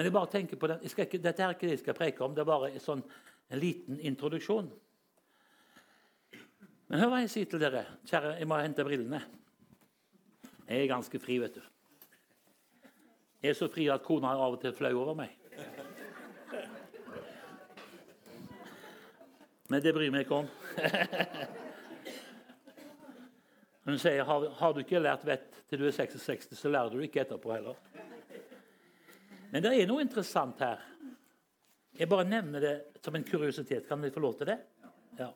[0.00, 2.32] Men jeg bare tenker på den, ikke, dette er ikke det jeg skal preke om,
[2.32, 3.02] det er bare en, sånn,
[3.52, 4.70] en liten introduksjon.
[6.88, 7.82] Men hør hva jeg sier til dere.
[8.08, 9.20] Kjære, jeg må hente brillene.
[10.70, 11.60] Jeg er ganske fri, vet du.
[13.44, 15.36] Jeg er så fri at kona er av og til flau over meg.
[19.68, 20.48] Men det bryr meg ikke om.
[23.84, 27.04] Hun sier har, har du ikke lært vett til du er 66, så lærer du
[27.04, 27.76] ikke etterpå heller.
[29.50, 30.82] Men det er noe interessant her.
[31.98, 32.74] Jeg bare nevner det
[33.04, 33.88] som en kuriositet.
[33.88, 34.58] Kan vi få lov til det?
[35.18, 35.30] Ja.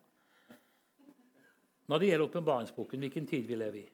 [1.87, 3.89] Når det gjelder åpenbaringsboken, hvilken tid vi lever i.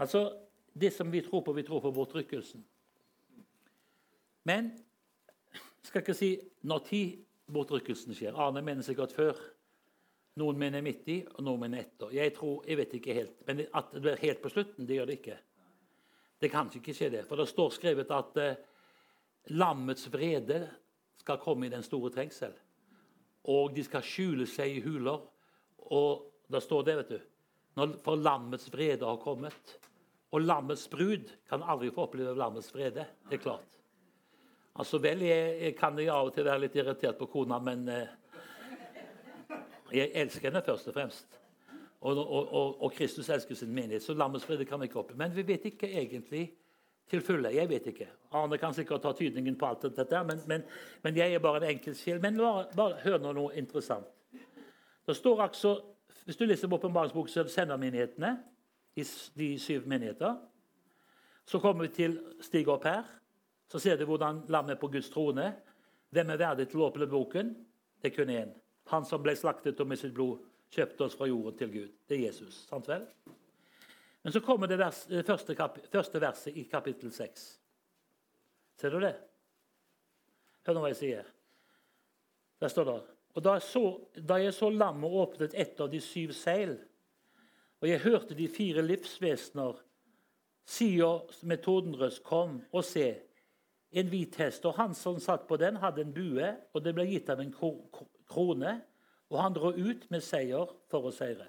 [0.00, 2.64] Altså, Det som vi tror på, vi tror på bortrykkelsen.
[4.44, 4.70] Men
[5.82, 6.28] skal ikke si
[6.62, 8.38] når tid bortrykkelsen skjer.
[8.38, 9.40] Arne mener sikkert før.
[10.38, 12.12] Noen mener midt i, og noen mener etter.
[12.14, 15.10] Jeg tror, jeg vet ikke helt, Men at det blir helt på slutten, det gjør
[15.10, 15.38] det ikke.
[16.40, 17.26] Det kan ikke skje, det.
[17.28, 18.60] For det står skrevet at eh,
[19.52, 20.62] lammets vrede
[21.20, 22.54] skal komme i den store trengsel.
[23.52, 25.20] Og de skal skjule seg i huler.
[25.92, 27.20] Og da står det, vet du
[27.78, 29.76] når, For lammets vrede har kommet.
[30.30, 33.04] Og lammets brud kan aldri få oppleve lammets vrede.
[33.28, 33.76] Det er klart.
[34.80, 37.88] Altså vel, jeg, jeg kan jeg av og til være litt irritert på kona, men
[37.90, 38.16] eh,
[39.92, 41.39] jeg elsker henne først og fremst.
[42.00, 45.18] Og, og, og, Kristus elsker sin menighet, så lammets kan vi ikke oppleve.
[45.18, 46.46] Men vi vet ikke egentlig
[47.10, 47.52] til fulle.
[47.54, 48.08] Jeg vet ikke.
[48.32, 50.62] Arne kan sikkert ta tydningen på alt dette, men, men,
[51.02, 52.20] men jeg er bare en enkel sjel.
[52.22, 54.06] Men bare, bare hør nå noe interessant.
[55.06, 55.80] Det står altså,
[56.24, 58.38] Hvis du leser åpenbaringsboken, så sender menighetene,
[58.96, 59.04] de,
[59.38, 60.36] de syv menigheter.
[61.46, 63.04] Så kommer vi til Stig opp her.
[63.68, 65.52] Så ser du hvordan lammet på Guds trone.
[66.10, 67.54] Hvem er verdig til å åpne boken?
[68.02, 68.52] Det er kun én.
[68.90, 70.38] Han som ble slaktet og med sitt blod
[70.70, 71.94] kjøpte oss fra jorden til Gud.
[72.08, 72.64] Det er Jesus.
[72.68, 73.06] sant vel?
[74.22, 75.56] Men så kommer det, vers, det første,
[75.92, 77.46] første, verset i kapittel 6.
[78.80, 79.14] Ser du det?
[80.66, 81.30] Hør nå hva jeg sier.
[82.60, 82.98] Der står det
[83.34, 83.84] Og da jeg så,
[84.16, 86.76] da jeg så lammet åpnet ett av de syv seil,
[87.80, 89.78] og jeg hørte de fire livsvesener
[90.70, 93.14] sier med tordenrøst, kom og se,
[93.90, 97.08] en hvit hest, og han som satt på den, hadde en bue, og det ble
[97.10, 98.74] gitt ham en krone,
[99.30, 101.46] og han drar ut med seier for å seire.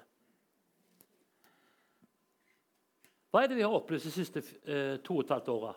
[3.32, 5.72] Hva er det vi har opplevd de siste eh, to og et halvt åra?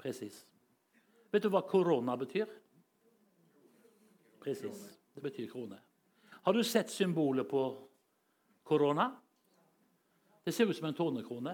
[0.00, 0.40] Presis.
[1.30, 2.48] Vet du hva korona betyr?
[4.40, 4.86] Presis.
[5.14, 5.76] Det betyr krone.
[6.40, 7.64] Har du sett symbolet på
[8.64, 9.10] korona?
[10.44, 11.52] Det ser ut som en tornekrone.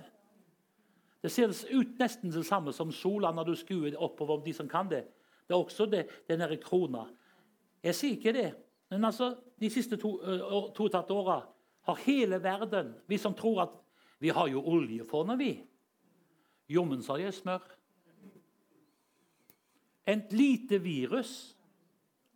[1.21, 4.87] Det ser ut nesten det samme som sola når du skuer oppover de som kan
[4.89, 5.03] det.
[5.47, 7.09] Det er også det, den derre krona.
[7.83, 8.51] Jeg sier ikke det,
[8.89, 11.41] men altså, de siste to, uh, to tatt åra
[11.87, 13.75] har hele verden Vi som tror at
[14.19, 15.51] vi har jo oljefondet, vi.
[16.73, 17.61] Jommen sa jeg smør.
[20.09, 21.57] Et lite virus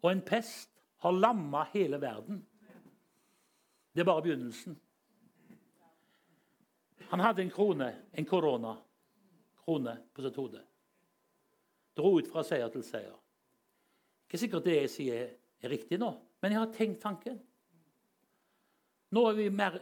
[0.03, 0.69] og en pest
[1.01, 2.43] har lamma hele verden.
[3.95, 4.77] Det er bare begynnelsen.
[7.11, 10.61] Han hadde en krone, en korona-krone på sitt hode.
[11.97, 13.17] Dro ut fra seier til seier.
[14.29, 16.13] Ikke sikkert det jeg sier, er riktig nå,
[16.43, 17.39] men jeg har tenkt tanken.
[19.11, 19.79] Nå er vi mer,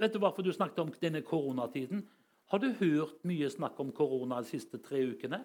[0.00, 2.02] vet du hvorfor du snakket om denne koronatiden?
[2.50, 5.40] Har du hørt mye snakk om korona de siste tre ukene?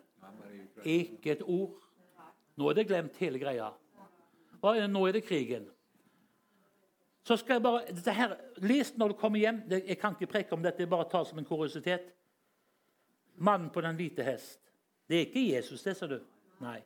[0.84, 1.78] Ikke et ord.
[2.58, 3.70] Nå er det glemt hele greia.
[4.64, 5.68] Nå er det krigen.
[7.28, 9.62] Så skal jeg bare, dette her, Les når du kommer hjem.
[9.70, 12.14] Jeg kan ikke preke om dette, jeg bare tar som en kuriositet.
[13.36, 14.62] Mannen på den hvite hest.
[15.08, 16.18] Det er ikke Jesus, det, sa du.
[16.64, 16.80] Nei.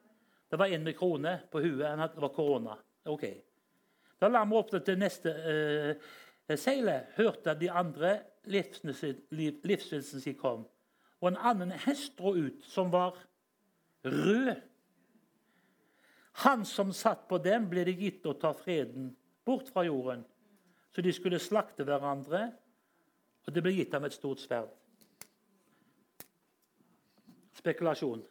[0.52, 1.86] Det var en med krone på huet.
[1.86, 2.76] Det var korona.
[3.06, 3.24] Ok.
[4.22, 10.68] Da la lammet opp det neste eh, seilet, hørte de andre livsvilsen sin kom.
[11.22, 13.18] Og en annen hest dro ut, som var
[14.06, 14.54] rød.
[16.46, 19.12] Han som satt på den, ble det gitt å ta freden
[19.46, 20.24] bort fra jorden
[20.92, 22.50] så de skulle slakte hverandre,
[23.48, 24.72] og det ble gitt ham et stort sverd.
[27.56, 28.24] Spekulasjon.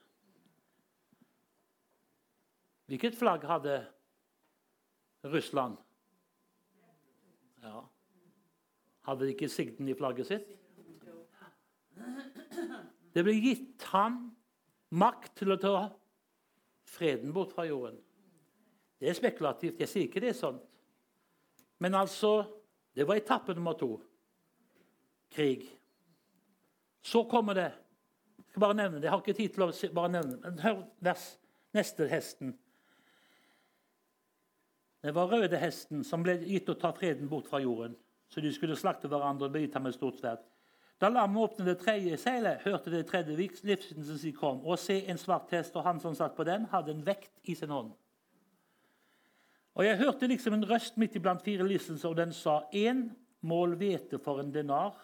[2.90, 3.78] Hvilket flagg hadde
[5.24, 5.76] Russland?
[7.62, 7.82] Ja.
[9.06, 10.56] Hadde de ikke sigden i flagget sitt?
[13.14, 14.22] Det ble gitt ham
[14.94, 15.74] makt til å ta
[16.90, 17.98] freden bort fra jorden.
[19.00, 19.80] Det er spekulativt.
[19.80, 20.60] Jeg sier ikke det er sånn.
[21.80, 22.56] Men altså
[22.90, 24.00] Det var etappe nummer to.
[25.30, 25.62] Krig.
[27.02, 29.04] Så kommer det Jeg skal bare nevne det.
[29.04, 30.62] Jeg har ikke tid til å bare nevne det.
[30.64, 31.26] Hør vers,
[31.72, 32.56] neste hesten.
[35.00, 37.96] Det var røde hesten som ble gitt å ta freden bort fra jorden.
[38.30, 40.42] Så de skulle slakte hverandre og bite med stort sverd.
[41.00, 45.18] Da lammet åpnet det tredje seilet, hørte det tredje livsvitsen si kom, og se en
[45.18, 47.94] svart hest, og han som satt på den, hadde en vekt i sin hånd.
[49.74, 53.08] Og Jeg hørte liksom en røst midt iblant fire livsens, og den sa én
[53.40, 54.98] mål hvete for en denar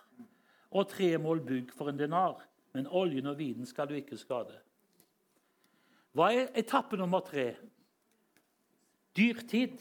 [0.71, 2.43] og tre mål bygg for en denar,
[2.75, 4.59] men oljen og vinen skal du ikke skade.
[6.13, 7.55] Hva er etappe nummer tre?
[9.17, 9.81] Dyrtid.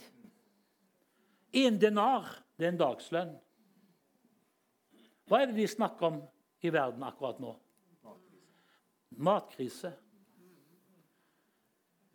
[1.56, 3.36] Én denar, det er en dagslønn.
[5.26, 6.20] Hva er det de snakker om
[6.66, 7.54] i verden akkurat nå?
[9.26, 9.94] Matkrise.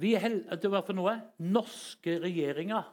[0.01, 1.17] Vi er hel det var for noe?
[1.45, 2.87] Norske regjeringer.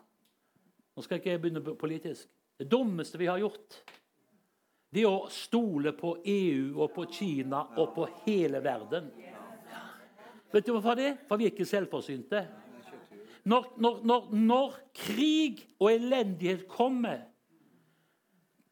[0.95, 2.27] Nå skal ikke jeg begynne politisk.
[2.57, 3.81] Det dummeste vi har gjort,
[4.89, 9.11] det er å stole på EU og på Kina og på hele verden.
[10.51, 11.11] Vet du hvorfor det?
[11.27, 12.41] For vi er ikke selvforsynte.
[13.47, 17.21] Når, når, når, når krig og elendighet kommer,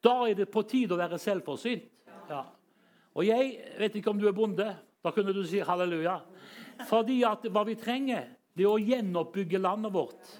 [0.04, 1.88] da er det på tide å være selvforsynt.
[2.30, 2.42] Ja.
[3.16, 4.68] Og jeg vet ikke om du er bonde.
[5.06, 6.18] Da kunne du si halleluja.
[6.90, 10.34] Fordi at hva vi trenger, det er å gjenoppbygge landet vårt.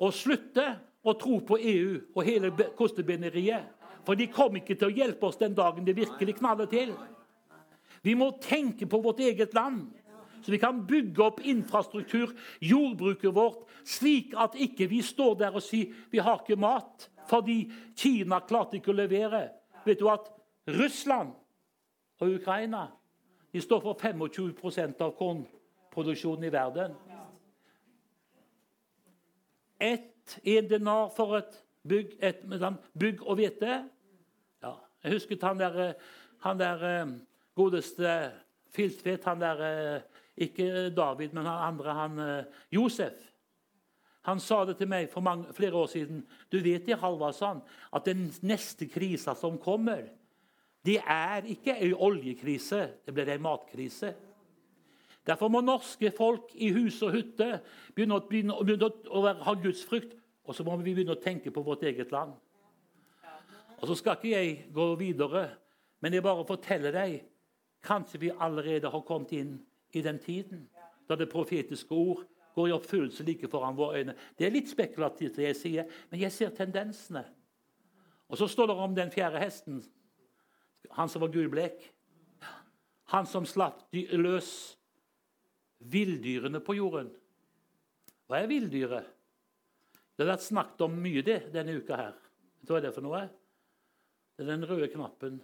[0.00, 0.64] Og slutte
[1.04, 3.68] å tro på EU og hele kostebinderiet.
[4.04, 6.94] For de kommer ikke til å hjelpe oss den dagen det virkelig knaller til.
[8.04, 9.86] Vi må tenke på vårt eget land,
[10.44, 15.64] så vi kan bygge opp infrastruktur, jordbruket vårt, slik at ikke vi står der og
[15.64, 17.62] sier vi har ikke mat fordi
[17.96, 19.46] Kina klarte ikke å levere.
[19.86, 20.28] Vet du at
[20.76, 21.32] Russland
[22.20, 22.86] og Ukraina
[23.54, 26.96] de står for 25% av kornproduksjonen i verden.
[29.78, 32.40] Ett en denar for et bygg, et,
[32.98, 33.76] bygg og hvete.
[34.64, 34.72] Ja,
[35.04, 35.94] jeg husket han der,
[36.42, 37.12] han der eh,
[37.54, 38.14] godeste
[38.74, 40.00] Filtvedt, han der eh,
[40.36, 43.14] Ikke David, men han andre, han eh, Josef.
[44.24, 46.22] Han sa det til meg for mange, flere år siden.
[46.52, 50.06] Du vet det, Halvard, at den neste krisa som kommer,
[50.84, 54.14] det er ikke en oljekrise, det blir en matkrise.
[55.24, 57.60] Derfor må norske folk i hus og hytte
[57.96, 60.16] begynne, å, begynne, begynne å, ha gudsfrykt.
[60.44, 62.34] Og så må vi begynne å tenke på vårt eget land.
[63.80, 65.46] Og Så skal ikke jeg gå videre,
[66.00, 67.22] men jeg bare forteller deg
[67.84, 69.58] Kanskje vi allerede har kommet inn
[69.96, 70.68] i den tiden
[71.08, 72.24] da det profetiske ord
[72.54, 74.14] går i oppfyllelse like foran våre øyne.
[74.38, 77.24] Det er litt spekulativt, det jeg sier, men jeg ser tendensene.
[78.30, 79.82] Og så står det om den fjerde hesten,
[80.94, 81.82] han som var gulblek.
[83.12, 84.50] Han som slapp løs
[85.78, 87.10] villdyrene på jorden.
[88.28, 89.10] Hva er villdyret?
[90.14, 92.14] Det har vært snakket om mye det denne uka her.
[92.64, 93.24] Hva er det for noe?
[94.34, 95.40] Det er den røde knappen.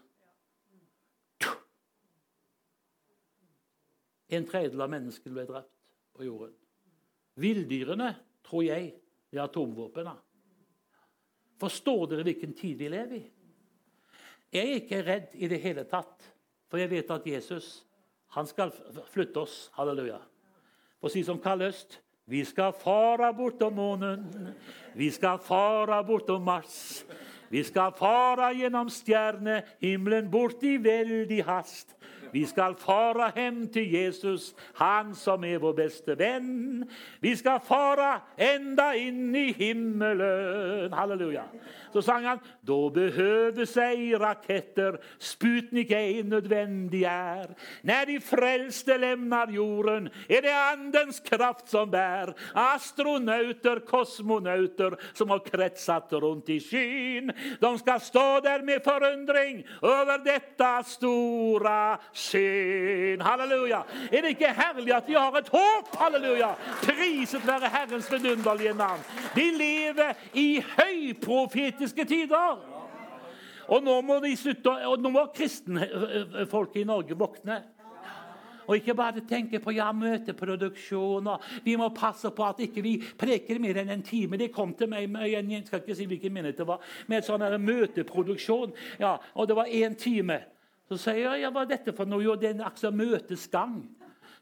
[4.31, 5.73] En tredjedel av menneskene ble drept
[6.17, 6.55] på jorden.
[7.41, 8.13] Villdyrene,
[8.47, 8.93] tror jeg,
[9.33, 10.15] er atomvåpnene.
[11.61, 13.25] Forstår dere hvilken tid vi lever i?
[14.51, 16.25] Jeg er ikke redd i det hele tatt,
[16.71, 17.69] for jeg vet at Jesus
[18.35, 18.73] han skal
[19.11, 19.57] flytte oss.
[19.75, 20.19] Halleluja.
[20.99, 22.01] For å si som Karl Øst
[22.31, 24.53] Vi skal fara bortom månen,
[24.95, 27.03] vi skal fara bortom Mars.
[27.51, 31.97] Vi skal fara gjennom stjernehimmelen bort i veldig hast.
[32.33, 36.85] Vi skal fara hjem til Jesus, han som er vår beste venn.
[37.21, 40.93] Vi skal fara enda inn i himmelen.
[40.95, 41.47] Halleluja.
[41.93, 47.51] Så sang han Da behøver seg raketter, Sputnik ei nødvendig er.
[47.87, 52.35] Når de frelste lemner jorden, er det andens kraft som bær.
[52.55, 57.33] Astronauter, kosmonauter, som har kretset rundt i skyen.
[57.61, 63.25] De skal stå der med forundring over dette store syn.
[63.25, 63.83] Halleluja.
[64.13, 65.91] Er det ikke herlig at vi har et håp?
[66.01, 66.53] Halleluja.
[66.83, 69.03] Priset være Herrens vidunderlige navn.
[69.35, 72.61] Vi lever i høyprofetiske tider.
[73.71, 77.61] Og nå må, de slutte, og nå må kristenfolket i Norge våkne.
[78.71, 82.93] Og ikke bare tenke på ja, møteproduksjon og Vi må passe på at ikke vi
[83.19, 84.39] preker mer enn en time.
[84.39, 86.79] Det kom til meg med, jeg skal ikke si hvilken minutt det var,
[87.11, 88.75] med en sånn møteproduksjon.
[89.03, 90.39] Ja, og det var én time.
[90.91, 92.25] Så sier jeg ja, hva er dette for noe?
[92.25, 93.77] Jo, det er en akse møtesgang.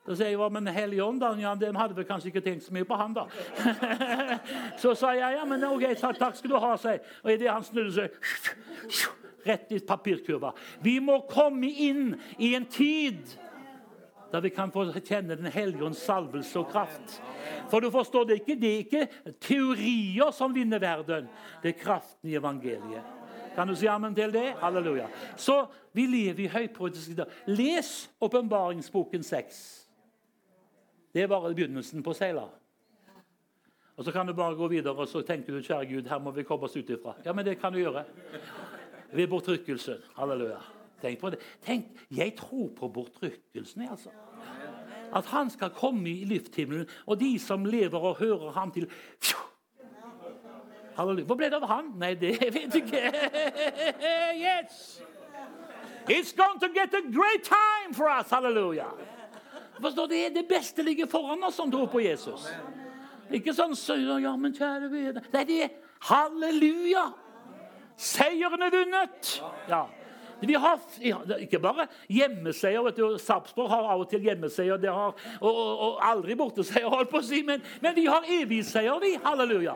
[0.07, 1.25] Da sier jeg ja, men Helligånd?
[1.43, 3.27] Ja, de hadde vel kanskje ikke tenkt så mye på han, da.
[4.83, 7.93] så sa jeg ja, men ok, takk skal du ha, sier Og idet han snudde
[7.99, 8.17] seg
[9.45, 10.55] rett i papirkurva.
[10.81, 13.37] Vi må komme inn i en tid
[14.33, 17.21] der vi kan få kjenne Den hellige ånds salvelse og kraft.
[17.69, 21.29] For du forstår, det ikke, det er ikke teorier som vinner verden.
[21.63, 23.18] Det er kraften i evangeliet.
[23.59, 24.53] Kan du si amen til det?
[24.61, 25.09] Halleluja.
[25.37, 27.31] Så vi lever i høypolitiske dager.
[27.47, 29.89] Les åpenbaringsboken 6.
[31.15, 32.45] Det er bare begynnelsen på seila.
[33.97, 36.31] Og Så kan du bare gå videre og så tenker du, kjære Gud, her må
[36.31, 37.17] vi komme oss ut ifra.
[37.25, 38.05] Ja, men det kan du gjøre.
[39.13, 40.07] Ved bortrykkelsen.
[40.15, 40.61] Halleluja.
[41.03, 41.39] Tenk på det.
[41.67, 43.89] Tenk, Jeg tror på bortrykkelsen.
[43.91, 44.11] altså.
[45.15, 48.87] At han skal komme i lufthimmelen, og de som lever og hører ham til
[50.99, 51.27] Halleluja.
[51.29, 51.93] Hva ble det av han?
[52.01, 53.03] Nei, det vet jeg ikke.
[54.35, 55.01] Yes!
[56.09, 58.31] It's going to get a great time for us.
[58.31, 58.89] Halleluja.
[59.81, 62.49] Forstår du, Det beste ligger foran oss som tror på Jesus.
[63.31, 65.23] Ikke sånn så, ja, men kjære vene.
[65.35, 65.73] Nei, det er
[66.09, 67.05] halleluja!
[67.99, 69.33] Seieren er vunnet!
[69.69, 69.85] Ja.
[70.41, 70.79] Vi har
[71.43, 72.83] ikke bare hjemmeseier.
[72.87, 77.11] vet du, Sarpsborg har av og til hjemmeseier har, og, og, og aldri borteseier, holdt
[77.11, 79.17] på å si, men, men vi har evigseier, vi.
[79.25, 79.75] Halleluja.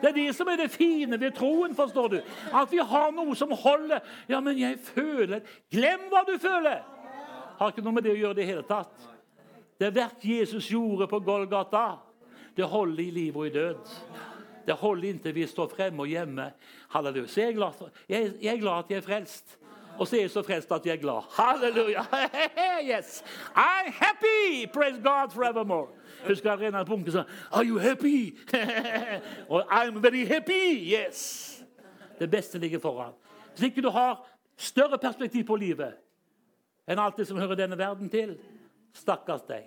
[0.00, 1.74] Det er det som er det fine ved troen.
[1.74, 2.18] forstår du.
[2.54, 4.00] At vi har noe som holder.
[4.28, 5.40] Ja, men jeg føler
[5.70, 6.82] Glem hva du føler!
[7.58, 9.08] Har ikke noe med det å gjøre det hele tatt.
[9.78, 11.98] Det verk Jesus gjorde på Golgata,
[12.54, 13.94] det holder i liv og i død.
[14.66, 16.50] Det holder inntil vi står fremme og hjemme.
[16.92, 17.26] Halleluja.
[17.30, 19.58] Så jeg er, glad for, jeg, jeg er glad at jeg er frelst.
[19.98, 21.26] Og så er jeg så frelst at jeg er glad.
[21.34, 22.02] Halleluja!
[22.92, 23.24] yes!
[23.56, 24.66] I'm happy!
[24.72, 25.88] Praise God forevermore.
[26.26, 28.38] Husker jeg Renar Bunke sa Are you happy?
[29.52, 30.94] og I'm very happy!
[30.94, 31.64] Yes!
[32.18, 33.12] Det beste ligger foran.
[33.50, 35.94] Hvis ikke du har større perspektiv på livet
[36.88, 38.38] enn alt det som hører denne verden til,
[38.96, 39.66] stakkars deg.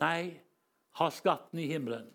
[0.00, 0.40] Nei,
[0.96, 2.06] ha skatten i himmelen.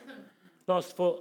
[0.67, 1.13] La oss få,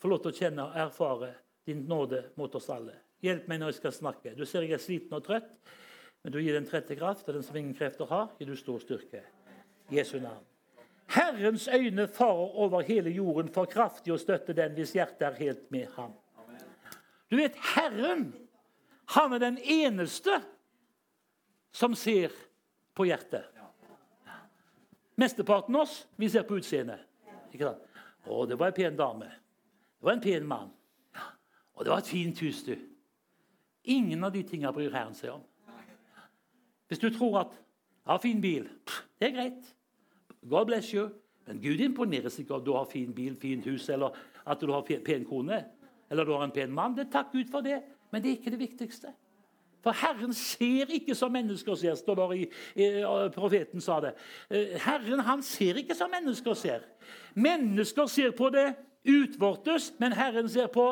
[0.00, 1.32] få lov til å kjenne og erfare
[1.68, 2.94] din nåde mot oss alle.
[3.22, 4.32] Hjelp meg når jeg skal snakke.
[4.38, 5.50] Du ser jeg er sliten og trøtt,
[6.22, 8.80] men du gir den trette kraft, og den som ingen krefter har, gir du stor
[8.82, 9.20] styrke.
[9.92, 10.46] Jesu navn.
[11.12, 15.66] Herrens øyne farer over hele jorden for kraftig å støtte den hvis hjertet er helt
[15.74, 16.14] med ham.
[17.28, 18.30] Du vet, Herren
[19.12, 20.40] han er den eneste
[21.72, 22.32] som ser
[22.94, 23.48] på hjertet.
[25.14, 27.00] Mesteparten av oss vi ser på utseendet.
[28.24, 29.28] Å, det var en pen dame.
[29.98, 30.70] Det var en pen mann.
[31.76, 32.76] Og det var et fint hus, du.
[33.92, 35.42] Ingen av de tingene bryr Herren seg om.
[36.88, 37.56] Hvis du tror at
[38.06, 38.68] ja, fin bil,
[39.18, 39.68] det er greit.
[40.48, 41.08] God bless you.
[41.46, 44.14] Men Gud imponeres ikke at du har fin bil, fint hus, eller
[44.46, 45.58] at du har pen kone,
[46.10, 46.94] eller du har en pen mann.
[46.94, 47.80] Det Takk Gud for det.
[48.12, 49.12] Men det er ikke det viktigste.
[49.82, 52.44] For Herren ser ikke som mennesker ser, står det i,
[52.78, 52.90] i,
[53.34, 54.12] profeten sa det.
[54.50, 56.86] Eh, Herren han ser ikke som mennesker ser.
[57.34, 58.68] Mennesker ser på det
[59.02, 60.86] utvortes, men Herren ser på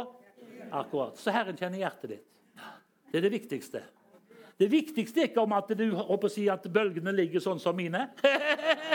[0.70, 1.18] akkurat.
[1.18, 2.26] Så Herren kjenner hjertet ditt.
[3.10, 3.82] Det er det viktigste.
[4.60, 7.78] Det viktigste er ikke om at du håper å si at bølgene ligger sånn som
[7.78, 8.02] mine.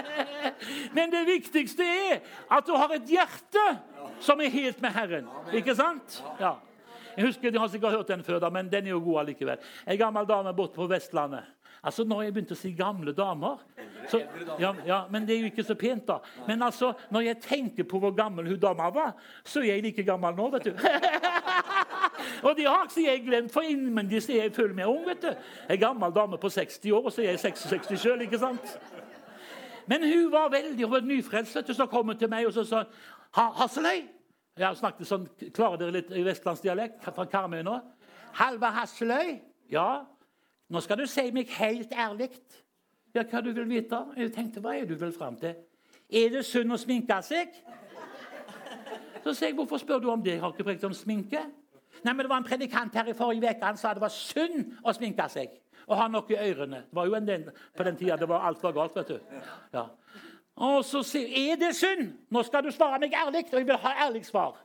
[0.95, 2.19] Men det viktigste er
[2.53, 3.63] at du har et hjerte
[4.23, 5.31] som er helt med Herren.
[5.57, 6.19] Ikke sant?
[6.39, 6.53] Ja.
[7.17, 9.57] Jeg husker, De har sikkert hørt den før, da, men den er jo god allikevel.
[9.87, 11.43] En gammel dame borte på Vestlandet.
[11.85, 13.59] Altså, Når jeg begynte å si gamle damer
[14.09, 14.19] så,
[14.59, 16.17] ja, ja, Men det er jo ikke så pent, da.
[16.47, 20.03] Men altså, når jeg tenker på hvor gammel hun dama var, så er jeg like
[20.03, 20.71] gammel nå, vet du.
[22.45, 25.05] og det har ikke jeg glemt, for innvendig er jeg full med ung.
[25.07, 25.31] vet du.
[25.69, 28.77] En gammel dame på 60 år, og så er jeg 66 sjøl, ikke sant?
[29.87, 32.85] Men hun var veldig hun var nyfrelst, så kom hun til meg og så sa
[33.35, 34.05] Hasseløy,
[34.57, 37.75] jeg snakket sånn, Klarer dere litt i vestlandsdialekt fra Karmøy nå?
[38.39, 39.39] Halvard Hasseløy?
[39.71, 40.05] Ja.
[40.71, 42.29] Nå skal du si meg helt ærlig.
[43.15, 43.99] Ja, hva du vil vite?
[44.17, 45.55] Jeg tenkte, Hva er du vil fram til?
[46.09, 47.51] Er det synd å sminke seg?
[49.25, 50.31] Så sier jeg, 'Hvorfor spør du om det?
[50.33, 51.51] Jeg har ikke prekt om sminke.'
[52.03, 54.77] Nei, men Det var en predikant her i forrige uke han sa det var synd
[54.83, 55.49] å sminke seg
[55.87, 56.83] og ha noe i ørene.
[56.85, 58.95] Det var jo en del på den tida det var alt var galt.
[58.95, 59.19] vet du.
[59.73, 59.87] Ja.
[60.55, 62.13] Og så sier er det synd?
[62.31, 64.55] Nå skal du svare meg ærlig, og jeg vil ha ærlig svar.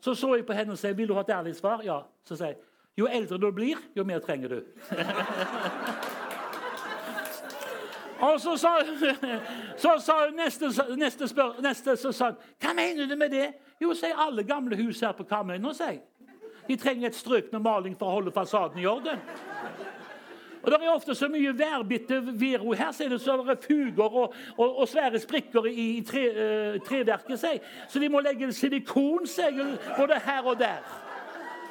[0.00, 1.82] Så så jeg på henne og sa vil du ha et ærlig svar.
[1.84, 2.00] Ja.
[2.24, 2.56] Så sier jeg
[2.96, 4.62] jo eldre du blir, jo mer trenger du.
[8.22, 8.68] Og så sa,
[9.82, 13.48] så sa hun neste, neste, spør, neste så sa hun, Hva mener du med det?
[13.82, 16.02] Jo, sier alle gamle hus her på Karmøy nå, sier jeg.
[16.68, 19.18] De trenger et strøk med maling for å holde fasaden i orden.
[20.62, 24.34] Og Det er ofte så mye værbitte vero her, så er det så fuger og,
[24.56, 27.38] og, og svære sprikker i, tre, uh, treverket.
[27.38, 27.60] Seg.
[27.88, 30.84] Så de må legge silikonsegl både her og der.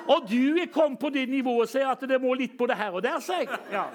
[0.07, 3.03] Og du er kommet på det nivået sier at det må litt både her og
[3.03, 3.19] der.
[3.23, 3.49] Seg.
[3.71, 3.85] Ja.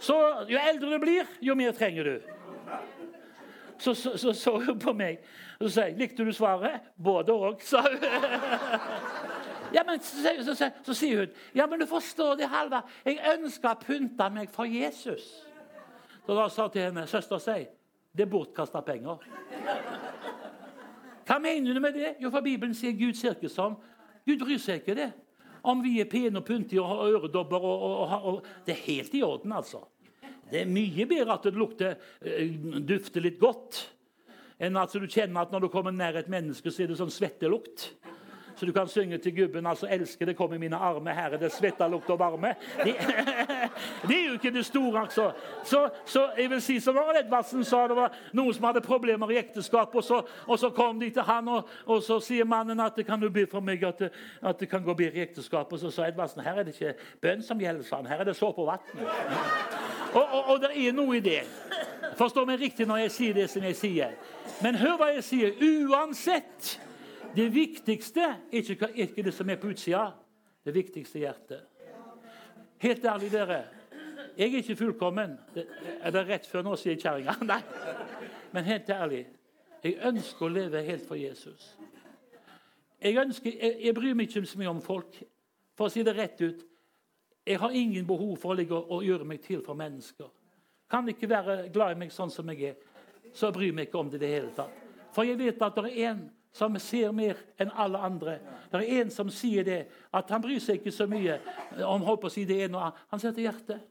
[0.00, 0.16] Så
[0.48, 2.18] jo eldre du blir, jo mer trenger du.
[3.78, 5.18] Så så, så, så hun på meg
[5.60, 6.80] og sier likte du svaret.
[6.96, 7.98] Både òg, sa hun.
[9.72, 12.90] Ja, men så, så, så, så, sier hun ja, men du forstår det, Halvard.
[13.08, 15.24] Jeg ønsker å pynte meg for Jesus.
[16.26, 17.62] Så da sa jeg til henne søster si,
[18.12, 19.24] det er bortkasta penger.
[21.26, 22.14] Hva mener du med det?
[22.20, 23.78] Jo, for Bibelen sier Gud ser ikke som
[24.26, 25.08] Gud bryr seg ikke det.
[25.66, 28.84] Om vi er pene og pyntige og har øredobber og, og, og, og, Det er
[28.86, 29.82] helt i orden, altså.
[30.50, 32.50] Det er mye bedre at det lukter, eh,
[32.84, 33.78] dufter litt godt,
[34.60, 37.14] enn at du kjenner at når du kommer nær et menneske, så er det sånn
[37.14, 37.88] svettelukt.
[38.56, 41.36] Så du kan synge til gubben altså 'Elsker det kom i mine armer', her er
[41.36, 42.54] det svetta, lukter varme.
[42.84, 42.94] Det,
[44.08, 45.32] det, er jo ikke det store, altså.
[45.64, 49.30] Så, så jeg vil si som Arild Edvardsen sa, det var noen som hadde problemer
[49.30, 52.80] i ekteskapet, og så, og så kom de til han, og, og, så sier mannen
[52.80, 54.02] at 'kan du be for meg at,
[54.42, 55.72] at det kan gå bedre i ekteskapet'?
[55.72, 58.06] Og så sa Edvardsen her er det ikke bønn som gjelder, sa han.
[58.06, 58.78] Her er det såpe og vann.
[60.14, 61.40] Og, og, det er noe i det.
[62.16, 64.16] Forstå meg riktig når jeg sier det som jeg sier.
[64.62, 65.54] Men hør hva jeg sier.
[65.88, 66.76] Uansett
[67.36, 70.10] Det viktigste er ikke, ikke det som er på utsida.
[70.64, 71.62] Det viktigste er hjertet.
[72.82, 73.62] Helt ærlig, dere.
[74.36, 75.38] Jeg er ikke fullkommen.
[75.54, 75.66] Det,
[76.00, 77.36] er det rett før nå, sier kjerringa.
[77.50, 77.60] Nei.
[78.52, 79.22] Men helt ærlig.
[79.82, 81.72] Jeg ønsker å leve helt for Jesus.
[83.02, 85.16] Jeg, ønsker, jeg, jeg bryr meg ikke så mye om folk.
[85.78, 86.68] For å si det rett ut
[87.46, 90.28] jeg har ingen behov for å og gjøre meg til for mennesker.
[90.90, 92.76] Kan ikke være glad i meg sånn som jeg er,
[93.34, 94.76] så bryr meg ikke om det i det hele tatt.
[95.12, 98.36] For jeg vet at det er en som ser mer enn alle andre.
[98.72, 99.80] Det er en som sier det,
[100.12, 101.38] at han bryr seg ikke så mye
[101.88, 103.04] om holdt på å si det ene og annet.
[103.12, 103.88] Han ser til hjertet.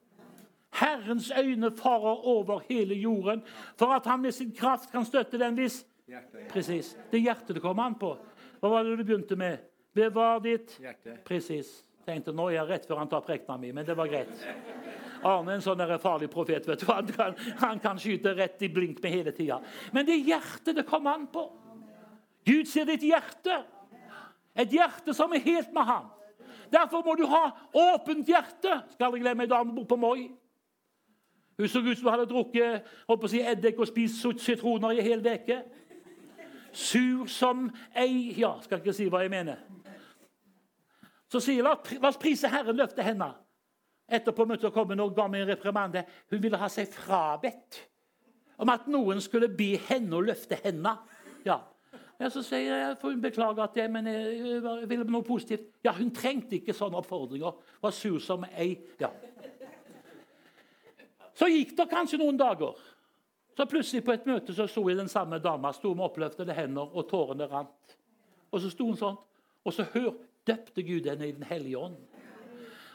[0.72, 3.42] Herrens øyne farer over hele jorden
[3.80, 5.84] for at han med sin kraft kan støtte den hvis
[6.52, 6.90] Presis.
[7.12, 8.10] Det er hjertet det kommer an på.
[8.60, 9.62] Hva var det du begynte med?
[9.96, 10.74] Bevar ditt
[11.26, 11.70] Presis.
[12.06, 14.32] Tenkte nå er jeg rett før han tar prekena mi, men det var greit.
[15.22, 16.68] Arne er en sånn farlig profet.
[16.68, 16.88] vet du.
[16.90, 19.60] Han kan, han kan skyte rett i blink med hele tida.
[19.94, 21.46] Men det er hjertet det kommer an på.
[22.46, 23.62] Gud ser ditt hjerte.
[24.58, 26.10] Et hjerte som er helt med ham.
[26.72, 28.82] Derfor må du ha åpent hjerte.
[28.94, 30.30] Skal aldri glemme ei dame borte på Moi.
[31.60, 35.02] Hun så ut som hun hadde drukket holdt å si, eddik og spist sitroner i
[35.02, 35.60] en hel uke.
[36.72, 39.60] Sur som ei Ja, skal ikke si hva jeg mener.
[41.32, 43.30] Så sier la, la oss prise Herren, løfte henne.
[44.12, 46.04] Etterpå møtte hun komme og ga meg en reprimande.
[46.32, 47.86] Hun ville ha seg frabedt
[48.62, 50.96] om at noen skulle be henne å løfte henne.
[51.48, 51.62] Ja.
[52.22, 55.72] Ja så sier jeg for hun beklager at jeg, men jeg ville noe positivt.
[55.84, 57.58] Ja, Hun trengte ikke sånne oppfordringer.
[57.82, 58.76] Var sur som ei.
[59.02, 59.10] Ja.
[61.34, 62.78] Så gikk det kanskje noen dager.
[63.58, 66.94] Så plutselig på et møte så sto jeg den samme dama sto med oppløftede hender,
[66.94, 67.98] og tårene rant.
[68.52, 69.18] Og så sto hun sånn.
[69.66, 70.14] Og så hør,
[70.48, 71.98] døpte Gud henne i Den hellige ånd.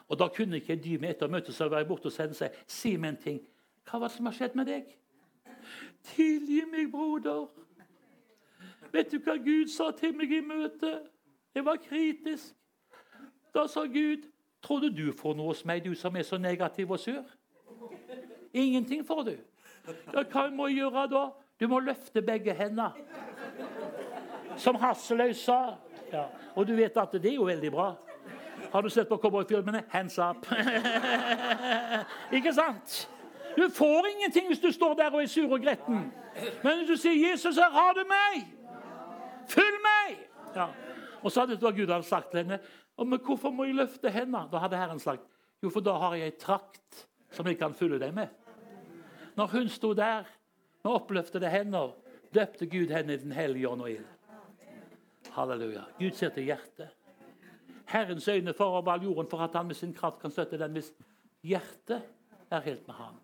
[0.08, 2.96] Og Da kunne ikke de med etter møtet så være borte og sende seg si
[2.96, 3.40] meg en ting.
[3.86, 4.90] Hva var det som har skjedd med deg?
[6.14, 7.65] Tilgi meg, broder.
[8.96, 11.02] Vet du hva Gud sa til meg i møtet?
[11.54, 12.54] Jeg var kritisk.
[13.54, 14.24] Da sa Gud,
[14.62, 17.36] 'Tror du du får noe hos meg, du som er så negativ og sur?'
[18.54, 19.36] Ingenting får du.
[20.14, 21.28] Ja, hva må jeg gjøre da?
[21.60, 22.90] Du må løfte begge hendene.
[24.56, 25.76] Som Hasseløy sa.
[26.12, 26.24] Ja.
[26.54, 27.94] Og du vet at det er jo veldig bra.
[28.72, 29.84] Har du sett på cowboyfilmene?
[29.88, 30.46] Hands up.
[32.36, 33.10] Ikke sant?
[33.56, 36.12] Du får ingenting hvis du står der og er sur og gretten.
[36.62, 38.55] Men hvis du sier 'Jesus, her har du meg',
[39.48, 40.18] følg meg!
[40.56, 40.70] Ja.
[41.22, 42.60] Og så hadde da Gud hadde sagt til henne.
[42.98, 45.26] Men hvorfor må jeg løfte hendene?' Da hadde Herren sagt
[45.62, 48.28] jo, for da har jeg ei trakt som jeg kan fylle deg med.
[49.36, 50.28] Når hun sto der
[50.84, 51.94] med oppløftede hender,
[52.34, 54.06] døpte Gud henne i Den hellige ånd og ild.
[55.32, 55.82] Halleluja.
[55.98, 56.88] Gud ser til hjertet.
[57.86, 60.92] Herrens øyne forover all jorden for at han med sin kraft kan støtte den hvis
[61.42, 62.02] hjertet
[62.50, 63.20] er helt med ham.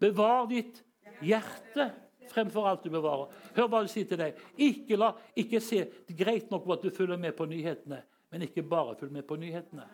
[0.00, 0.84] Bevar ditt
[1.22, 1.90] hjerte
[2.30, 3.32] fremfor alt du bevarer.
[3.56, 4.38] Hør hva du sier til deg.
[4.56, 8.46] Ikke, la, ikke se det er greit nok at du følger med på nyhetene, men
[8.46, 9.86] ikke bare følg med på nyhetene.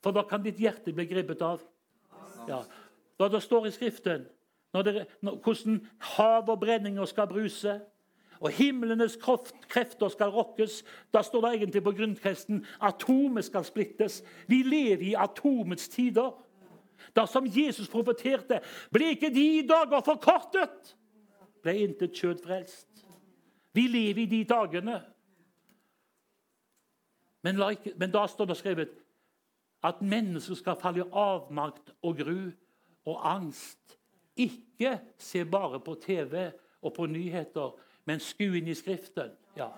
[0.00, 1.62] For da kan ditt hjerte bli grepet av.
[2.48, 2.62] Ja.
[3.20, 4.26] Da det står i Skriften,
[4.72, 5.80] det, når, hvordan
[6.14, 7.80] hav og brenninger skal bruse,
[8.40, 9.18] og himlenes
[9.68, 10.80] krefter skal rokkes.
[11.12, 14.22] Da står det egentlig på grunnkresten atomet skal splittes.
[14.48, 16.32] Vi lever i atomets tider.
[17.16, 18.60] Da som Jesus profeterte,
[18.92, 20.94] ble ikke de dager forkortet,
[21.62, 23.06] ble intet kjød frelst.
[23.72, 25.00] Vi lever i de dagene.
[27.42, 28.88] Men, like, men da står det skrevet
[29.84, 32.50] at mennesker skal falle i avmakt og gru
[33.08, 33.98] og angst.
[34.36, 36.50] Ikke se bare på TV
[36.82, 37.72] og på nyheter,
[38.04, 39.32] men skue inn i Skriften.
[39.56, 39.70] Ja.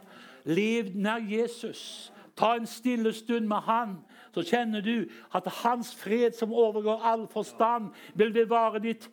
[0.45, 2.13] Lev nær Jesus.
[2.37, 3.97] Ta en stille stund med Han,
[4.35, 9.11] så kjenner du at hans fred, som overgår all forstand, vil bevare ditt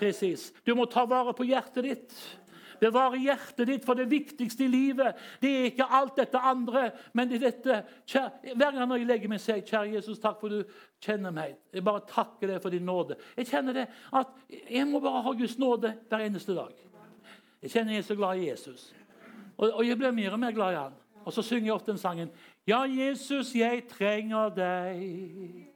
[0.00, 0.50] Presis.
[0.66, 2.14] Du må ta vare på hjertet ditt.
[2.80, 5.18] Bevare hjertet ditt for det viktigste i livet.
[5.40, 7.80] Det er ikke alt dette andre, men det er dette.
[8.08, 10.62] Kjære, hver gang jeg legger meg, sier kjære Jesus, takk for du
[11.04, 11.58] kjenner meg.
[11.74, 13.18] Jeg bare takker deg for din nåde.
[13.36, 13.84] Jeg kjenner det
[14.16, 16.72] at jeg må bare ha Guds nåde hver eneste dag.
[17.60, 18.86] Jeg kjenner jeg er så glad i Jesus.
[19.58, 20.96] Og, og jeg blir mer og mer glad i han.
[21.28, 22.32] Og så synger jeg ofte den sangen.
[22.68, 25.69] Ja, Jesus, jeg trenger deg.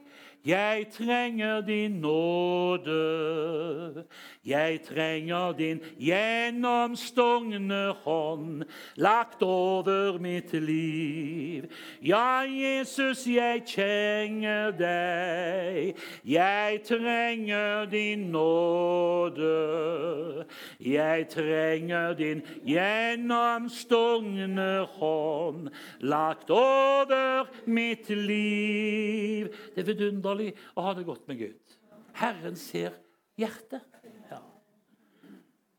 [0.44, 4.04] Jeg trenger din nåde.
[4.44, 8.62] Jeg trenger din gjennomstungne hånd
[8.96, 11.64] lagt over mitt liv.
[12.02, 15.96] Ja, Jesus, jeg kjenner deg.
[16.24, 20.44] Jeg trenger din nåde.
[20.80, 25.68] Jeg trenger din gjennomstungne hånd
[26.00, 29.48] lagt over mitt liv.
[29.74, 29.94] Det er
[30.34, 31.74] vidunderlig å ha det godt med Gud.
[32.14, 32.94] Herren ser
[33.38, 33.82] hjertet.
[34.30, 34.40] Ja.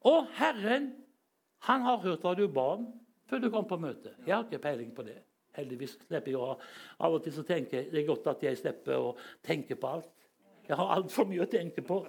[0.05, 0.93] Og Herren
[1.65, 2.89] han har hørt hva du ba om
[3.25, 4.13] før du kom på møte.
[4.25, 5.17] Jeg har ikke peiling på det.
[5.55, 6.57] Heldigvis slipper jeg å
[6.99, 9.87] Av og til så tenker jeg det er godt at jeg slipper å tenke på
[9.87, 10.11] alt.
[10.67, 12.03] Jeg har altfor mye å tenke på.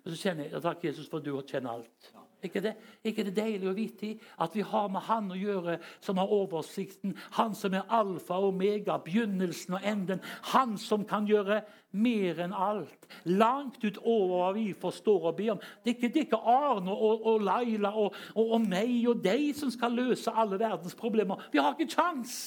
[0.00, 2.12] Men så kjenner jeg takk Jesus for at du kjenner alt.
[2.42, 2.72] Ikke det,
[3.04, 7.12] ikke det deilig å vite at vi har med Han å gjøre, som har oversikten?
[7.36, 10.22] Han som er alfa og omega, begynnelsen og enden.
[10.54, 13.08] Han som kan gjøre mer enn alt.
[13.28, 15.60] Langt utover hva vi forstår og ber om.
[15.82, 19.20] Det er ikke, det er ikke Arne og, og Laila og, og, og, meg og
[19.24, 21.48] deg som skal løse alle verdens problemer.
[21.52, 22.38] Vi har ikke kjangs.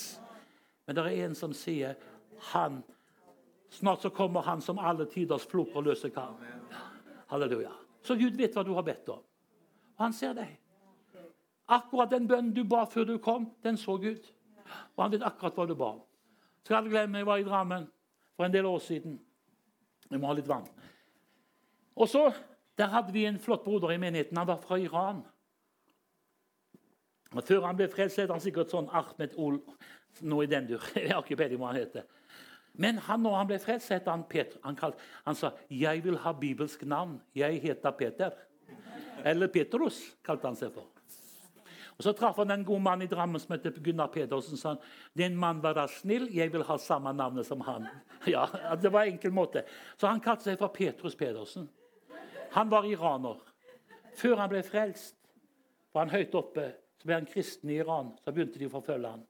[0.87, 1.95] Men det er en som sier
[2.53, 2.81] han
[3.73, 6.35] Snart så kommer han som alle tiders flok og løser kar.
[7.31, 7.71] Halleluja.
[8.05, 9.23] Så Gud vet hva du har bedt om.
[10.03, 10.55] Han ser deg.
[11.71, 14.25] Akkurat den bønnen du ba før du kom, den så Gud.
[14.95, 16.01] Og han vet akkurat hva du ba om.
[16.63, 17.85] Skal aldri glemme jeg var i Drammen
[18.35, 19.15] for en del år siden.
[20.09, 20.67] Jeg må ha litt vann.
[21.95, 22.31] Og så,
[22.77, 24.37] Der hadde vi en flott broder i menigheten.
[24.37, 25.19] Han var fra Iran.
[27.31, 29.59] Og Før han ble frelst, het han sikkert sånn Ahmed Ol
[30.21, 30.81] noe i den dur.
[30.95, 32.07] Jeg hva han heter.
[32.73, 34.57] Men han, når han ble frelst, het han Peter.
[34.63, 37.21] Han, kalt, han sa 'Jeg vil ha bibelsk navn.
[37.35, 38.33] Jeg heter Peter'.
[39.23, 40.89] Eller Petrus, kalte han seg for.
[41.93, 44.57] Og Så traff han en god mann i Drammen som het Gunnar Pedersen.
[44.57, 44.77] sa han,
[45.15, 47.87] 'Din mann var da snill, jeg vil ha samme navnet som han.
[48.27, 48.47] Ja,
[48.81, 49.63] Det var en enkel måte.
[49.97, 51.69] Så han kalte seg for Petrus Pedersen.
[52.51, 53.37] Han var iraner.
[54.15, 55.15] Før han ble frelst,
[55.93, 56.73] var han høyt oppe.
[56.97, 58.13] Så ble han kristen i Iran.
[58.23, 59.25] Så begynte de å forfølge han.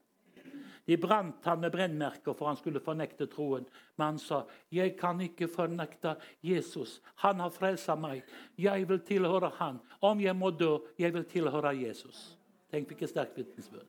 [0.86, 3.66] De brant han med brennmerker for han skulle fornekte troen.
[3.96, 7.02] Men han sa, 'Jeg kan ikke fornekte Jesus.
[7.16, 8.24] Han har frelsa meg.
[8.58, 9.80] Jeg vil tilhøre han.
[10.02, 12.38] Om jeg må dø, jeg vil tilhøre Jesus.'
[12.72, 13.88] Tenk hvilket sterkt vitnesbyrd.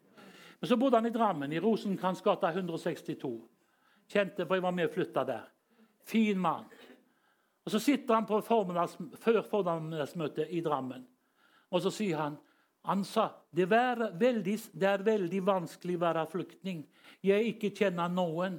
[0.60, 3.48] Men så bodde han i Drammen, i Rosenkransgata 162.
[4.08, 5.42] Kjente, for jeg var med og flytta der.
[6.04, 6.64] Fin mann.
[7.64, 11.06] Og Så sitter han på før formiddagsmøtet i Drammen,
[11.70, 12.36] og så sier han
[12.84, 16.82] han sa det, veldig, det er veldig vanskelig å være flyktning.
[17.24, 18.58] Jeg ikke kjenner noen.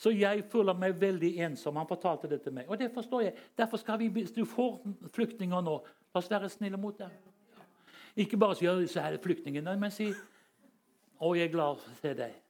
[0.00, 1.76] Så jeg føler meg veldig ensom.
[1.76, 2.68] Han fortalte det til meg.
[2.68, 3.34] Og det forstår jeg.
[3.56, 4.78] Derfor skal vi, Hvis du får
[5.12, 7.12] flyktninger nå, la oss være snille mot dem.
[8.16, 10.08] Ikke bare si ja, så her er flyktningene, men si
[11.20, 12.42] å, jeg er glad for å se deg.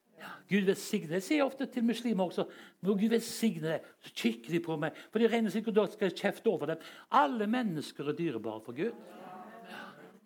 [0.46, 1.18] Gud velsigne deg.
[1.18, 2.46] Jeg sier ofte til muslimer også
[2.86, 3.92] må Gud velsigne deg.
[4.06, 6.90] Så kikker de på meg, for de regner sikkert at jeg skal kjefte over dem.
[7.10, 9.25] Alle mennesker er dyrebare for Gud.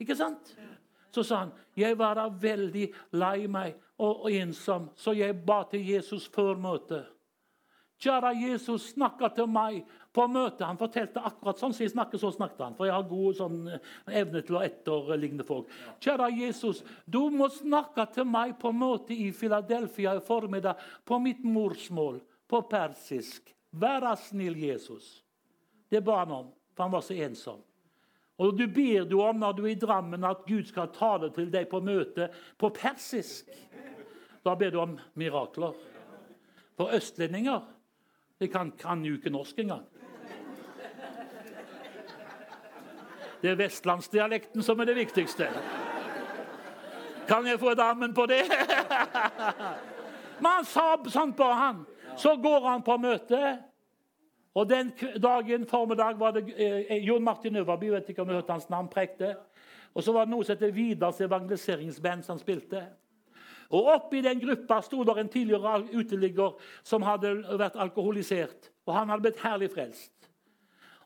[0.01, 0.57] Ikke sant?
[1.11, 6.29] Så sa han, 'Jeg var veldig lei meg og ensom, så jeg ba til Jesus
[6.29, 7.21] før møtet.'
[8.01, 9.83] Kjære Jesus snakka til meg
[10.17, 10.65] på møtet.
[10.65, 12.77] Han fortalte akkurat sånn som jeg snakker, så snakket han.
[12.79, 13.79] For jeg har god sånn, eh,
[14.23, 15.69] evne til å etterligne folk.
[16.01, 21.45] Kjære Jesus, du må snakke til meg på møtet i Philadelphia i formiddag på mitt
[21.45, 23.53] morsmål, på persisk.
[23.71, 25.23] Vær snill, Jesus.
[25.91, 27.61] Det ba han om, for han var så ensom.
[28.41, 31.51] Og du ber du om når du er i Drammen at Gud skal tale til
[31.53, 33.51] deg på møte på persisk.
[34.45, 35.77] Da ber du om mirakler.
[36.79, 37.61] For østlendinger
[38.41, 39.85] de kan, kan jo ikke norsk engang.
[43.41, 45.49] Det er vestlandsdialekten som er det viktigste.
[47.29, 48.43] Kan jeg få et ammen på det?
[50.41, 51.85] Men han sa sånn på han.
[52.17, 53.59] Så går han på møte.
[54.55, 58.53] Og den dagen formiddag var det eh, Jon Martin Øverby, vet ikke om du hørte
[58.53, 59.37] hans navn, prekte.
[59.95, 62.83] Og så var det noe som heter Vidars evangeliseringsband som spilte.
[63.71, 68.73] Og Oppi den gruppa sto der en tidligere uteligger som hadde vært alkoholisert.
[68.87, 70.13] Og han hadde blitt herlig frelst.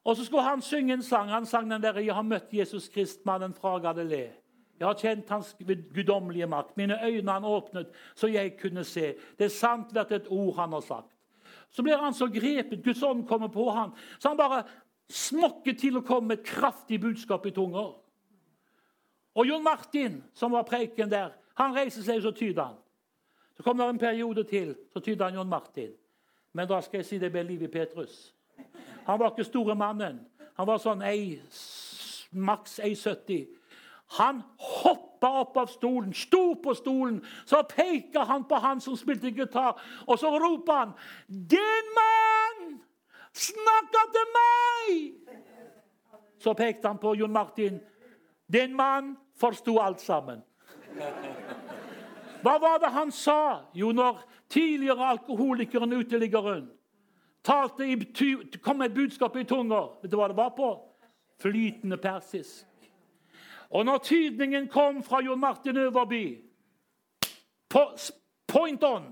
[0.05, 1.29] Og så skulle han synge en sang.
[1.29, 4.33] Han sang den der 'Jeg har møtt Jesus Krist, mannen fra Galilea'.
[4.81, 5.57] Jeg har kjent hans
[5.95, 6.77] guddommelige makt.
[6.77, 9.15] Mine øyne han åpnet, så jeg kunne se.
[9.39, 11.14] Det er sant hvert et ord han har sagt.
[11.75, 12.85] Så blir han så grepet.
[12.85, 13.91] Guds ånd kommer på han.
[14.19, 14.63] Så han bare
[15.11, 17.91] smokker til å komme med et kraftig budskap i tunger.
[19.35, 22.79] Og Jon Martin, som var preken der, han reiser seg, så tyder han.
[23.57, 25.91] Så kommer det en periode til, så tyder han Jon Martin.
[26.55, 28.35] Men da skal jeg si det ble liv i Petrus.
[29.07, 30.21] Han var ikke store mannen.
[30.55, 31.41] Han var sånn ei,
[32.31, 33.49] maks 1,70.
[34.21, 34.43] Han
[35.25, 37.25] hoppa opp av stolen, sto på stolen.
[37.47, 40.93] Så peker han på han som spilte gitar, og så roper han
[41.29, 42.81] 'Din mann
[43.33, 45.15] snakker til meg!'
[46.39, 47.81] Så pekte han på Jon Martin.
[48.53, 50.43] 'Din mann forsto alt sammen.
[52.43, 53.61] Hva var det han sa?
[53.75, 56.71] Jo, når tidligere alkoholikeren uteliggeren
[57.45, 57.97] talte i,
[58.63, 59.99] kom med et budskap i tunger.
[60.03, 60.79] Vet du hva det var på?
[61.41, 62.67] Flytende persisk.
[63.71, 66.41] Og når tydningen kom fra Jon Martin Øverby
[68.47, 69.03] Point on!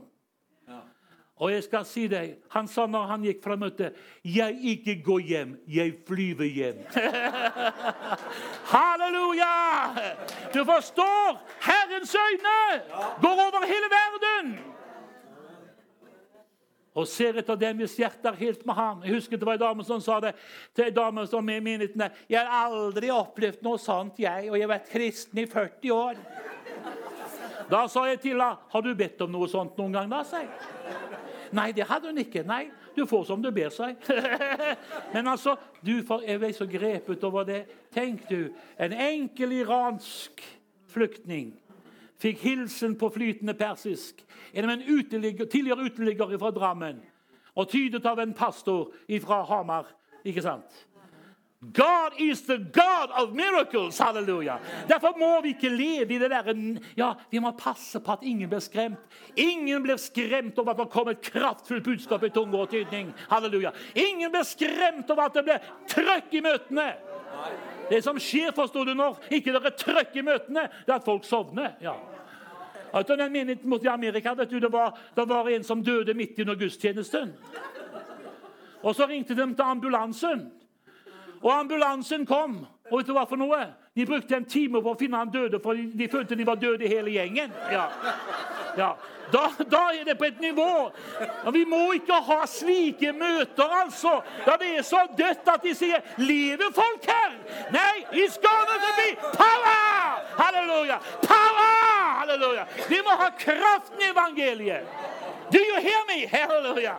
[1.42, 5.18] Og jeg skal si deg, Han sa når han gikk fra møtet 'Jeg ikke går
[5.18, 6.84] hjem, jeg flyver hjem'.
[8.74, 9.56] Halleluja!
[10.54, 11.42] Du forstår?
[11.60, 12.82] Herrens øyne
[13.22, 14.71] går over hele verden
[16.92, 19.02] og ser etter dem hvis hjertet er helt med ham.
[19.06, 20.34] Jeg husker det var en dame som sa det
[20.76, 22.04] til en dame som i menigheten.
[22.28, 26.20] Jeg har aldri opplevd noe sånt, jeg, og jeg har vært kristen i 40 år.
[27.72, 30.40] Da sa jeg til henne, 'Har du bedt om noe sånt noen gang?' da, sa
[30.40, 30.48] jeg.
[31.52, 32.42] Nei, det hadde hun ikke.
[32.46, 33.96] Nei, du får som du ber jeg.
[35.14, 37.66] Men altså, du jeg ble så grepet over det.
[37.92, 40.42] Tenk du, en enkel iransk
[40.92, 41.52] flyktning
[42.22, 47.02] fikk hilsen på flytende persisk gjennom en uteligger, tidligere uteligger fra Drammen
[47.52, 49.90] og tydet av en pastor fra Hamar.
[50.24, 50.86] Ikke sant?
[51.62, 53.98] God is the God of miracles!
[53.98, 54.56] Halleluja!
[54.88, 56.54] Derfor må vi ikke leve i det derre
[56.98, 58.98] ja, Vi må passe på at ingen blir skremt.
[59.36, 63.12] Ingen blir skremt over at det kommer et kraftfullt budskap i tunge og tydning.
[63.30, 63.70] Halleluja!
[63.94, 66.88] Ingen blir skremt over at det blir trøkk i møtene.
[67.90, 71.06] Det som skjer, forstår du, når ikke det er trøkk i møtene, det er at
[71.06, 71.76] folk sovner.
[71.82, 71.94] ja.
[72.92, 76.14] Altså, den menigheten borte i Amerika vet du, det var, det var en som døde
[76.14, 77.32] midt under gudstjenesten.
[78.82, 80.52] Og Så ringte de til ambulansen.
[81.42, 82.66] Og ambulansen kom.
[82.90, 83.62] Og vet du hva for noe?
[83.96, 86.88] De brukte en time på å finne han døde, for de følte de var døde
[86.88, 87.52] hele gjengen.
[87.72, 87.88] Ja.
[88.76, 88.94] Ja.
[89.32, 90.90] Da, da, er det på et nivå.
[91.44, 94.18] Og vi må ikke ha slike møter, altså.
[94.46, 97.38] Da det er så dødt at de sier 'Lever folk her?'
[97.72, 100.20] Nei, it's gonna be power!
[100.40, 100.98] Halleluja!
[101.22, 101.81] Power!
[102.22, 102.66] Halleluja!
[102.88, 104.86] Vi må ha kraften i evangeliet.
[105.50, 106.26] Do you hear me?
[106.30, 106.94] Halleluja!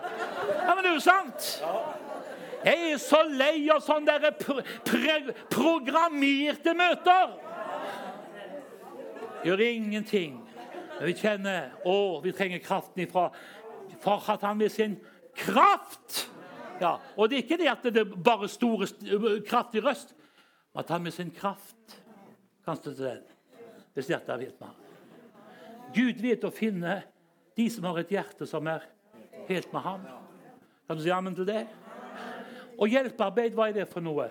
[0.67, 1.63] Ja, men det er jo sant.
[2.63, 4.35] Jeg er så lei av sånne der
[5.51, 7.37] programmerte møter.
[9.43, 10.37] Gjør ingenting.
[10.99, 13.29] Men Vi kjenner å, vi trenger kraften ifra
[14.03, 14.97] for at han med sin
[15.35, 16.25] kraft
[16.81, 18.87] ja, Og det er ikke det at det er bare store,
[19.47, 20.15] kraftig røst,
[20.73, 21.99] men at han med sin kraft
[22.65, 23.21] kan støtte den.
[23.93, 24.82] Hvis hjertet er med ham.
[25.93, 27.01] Gud vet å finne
[27.57, 28.85] de som har et hjerte som er
[29.49, 30.05] helt med ham.
[30.87, 31.65] Kan du si ammen til det?
[32.79, 34.27] Og hjelpearbeid, hva er det for noe?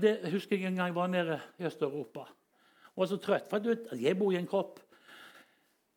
[0.00, 2.26] Det husker jeg en gang jeg var nede i Øst-Europa.
[2.94, 3.48] Og var så trøtt.
[3.50, 4.80] For du, jeg bor i en kropp.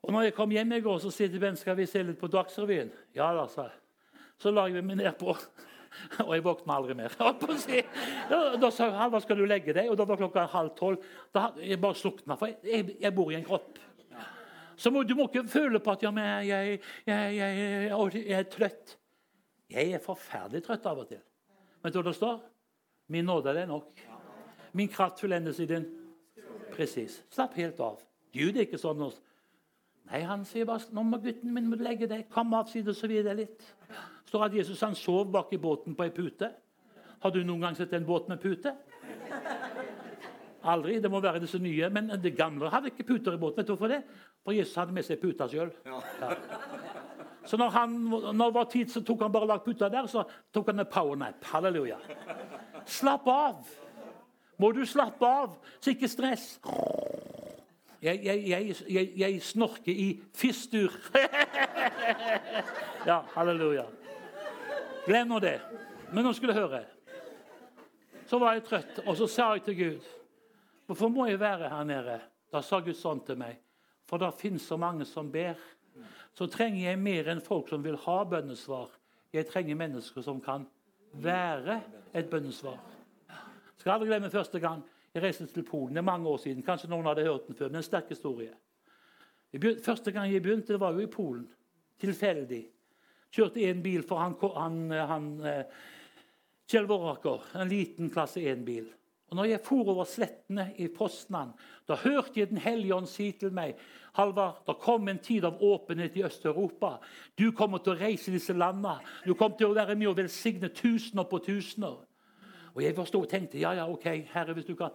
[0.04, 2.30] Og når jeg kom hjem i går, så sier Ben, skal vi se litt på
[2.32, 2.92] Dagsrevyen.
[3.16, 3.80] Ja da, sa jeg.
[4.42, 5.36] Så la jeg meg ned på
[6.26, 7.14] Og jeg våkna aldri mer.
[8.30, 11.04] Da, da sa han hva skal du legge deg, og da var klokka halv tolv.
[11.36, 13.78] Da jeg bare slukna, for jeg, jeg, bor i en kropp.
[14.76, 18.98] Så må, du må ikke føle på at ja, men jeg, jeg, jeg, er trøtt.
[19.74, 21.22] Jeg er forferdelig trøtt av og til.
[21.84, 22.40] Vet du hva det står?
[23.14, 23.92] Min nåde er nok.
[24.74, 25.86] Min kraft fullendes i din
[26.74, 27.20] Presis.
[27.30, 28.00] Slapp helt av.
[28.34, 29.04] Gud er ikke sånn.
[30.10, 32.26] Nei, han sier bare nå må gutten min legge deg.
[32.34, 33.62] Kom av, og så videre litt.
[34.26, 36.50] står at Jesus han sov bak i båten på ei pute.
[37.22, 38.74] Har du noen gang sett en båt med pute?
[40.64, 41.00] Aldri.
[41.00, 41.90] Det må være disse nye.
[41.90, 43.62] Men det gamle hadde ikke puter i båten.
[43.62, 44.02] Vet du hvorfor det?
[44.44, 45.72] For Jesus hadde med seg puta sjøl.
[45.88, 46.34] Ja.
[47.46, 50.24] Så når, han, når det var tid, så tok han bare lagt puta der, så
[50.54, 51.44] tok han en powernap.
[51.52, 51.98] Halleluja.
[52.86, 53.72] Slapp av.
[54.60, 56.46] Må du slappe av, så ikke stress.
[58.04, 60.94] Jeg, jeg, jeg, jeg snorker i fistur.
[63.10, 63.88] ja, halleluja.
[65.08, 65.58] Glem nå det.
[66.12, 66.84] Men nå skulle du høre.
[68.28, 70.12] Så var jeg trøtt, og så sa jeg til Gud
[70.88, 72.18] Hvorfor må jeg være her nede?
[72.52, 73.63] Da sa Gud sånn til meg.
[74.10, 75.60] For det finnes så mange som ber.
[76.34, 78.90] Så trenger jeg mer enn folk som vil ha bønnesvar.
[79.34, 80.66] Jeg trenger mennesker som kan
[81.14, 81.80] være
[82.14, 82.80] et bønnesvar.
[83.78, 85.94] Skal aldri glemme første gang jeg reiste til Polen.
[85.94, 86.64] Det er mange år siden.
[86.66, 87.68] Kanskje noen hadde hørt den før.
[87.68, 88.54] men en sterk historie.
[89.86, 91.48] Første gang jeg begynte, det var jo i Polen.
[92.02, 92.64] Tilfeldig.
[93.34, 95.66] Kjørte én bil for han, han, han eh,
[96.70, 97.46] Kjell Våraker.
[97.62, 98.88] En liten klasse 1-bil.
[99.32, 101.54] Og når jeg for over slettene i Poznan,
[101.88, 103.80] da hørte jeg Den hellige ånd si til meg
[104.14, 107.00] Halvard, det kom en tid av åpenhet i Øst-Europa.
[107.38, 109.00] Du kommer til å reise disse landene.
[109.26, 111.98] Du kommer til å være med og velsigne tusener på tusener.
[112.76, 114.94] Og jeg forstod, tenkte ja, ja, ok, herre, hvis du kan.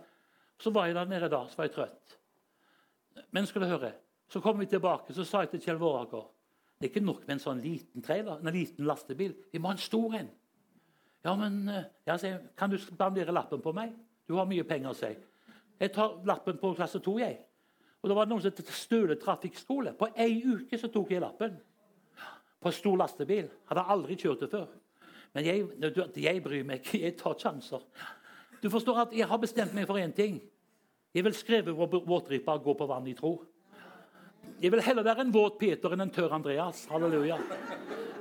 [0.59, 2.19] Så var jeg der nede da, så var jeg trøtt.
[3.35, 3.93] Men skal du høre,
[4.31, 6.29] så kom vi tilbake, så sa jeg til Kjell Våraker
[6.79, 9.33] det er ikke nok med en sånn liten trailer, en liten lastebil.
[9.51, 10.29] Vi må ha en stor en.
[11.27, 13.97] Ja, men eh, ja, så, Kan du bandere lappen på meg?
[14.29, 15.23] Du har mye penger, sier jeg.
[15.79, 17.38] Jeg tar lappen på klasse 2, jeg.
[18.03, 19.95] Og det var noen som het Støle trafikkskole.
[19.99, 21.57] På ei uke så tok jeg lappen.
[22.61, 23.49] På stor lastebil.
[23.71, 24.69] Hadde aldri kjørt det før.
[25.35, 25.67] Men jeg,
[26.19, 27.03] jeg bryr meg ikke.
[27.05, 27.85] Jeg tar sjanser.
[28.62, 30.41] Du forstår at Jeg har bestemt meg for én ting.
[31.14, 33.38] Jeg vil skrive våtripa og gå på vann i tro.
[34.61, 36.87] Jeg vil heller være en våt Peter enn en tørr Andreas.
[36.91, 37.38] Halleluja.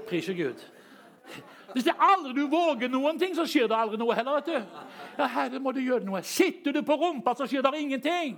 [0.07, 0.61] Priser Gud.
[1.73, 4.39] Hvis det aldri du våger noen ting, så skjer det aldri noe heller.
[4.39, 4.85] vet du.
[5.17, 6.21] Ja, Herre, må du gjøre noe.
[6.23, 8.37] Sitter du på rumpa, så skjer det ingenting.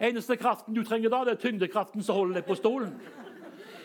[0.00, 2.96] Eneste kraften du trenger da, det er tyngdekraften som holder deg på stolen.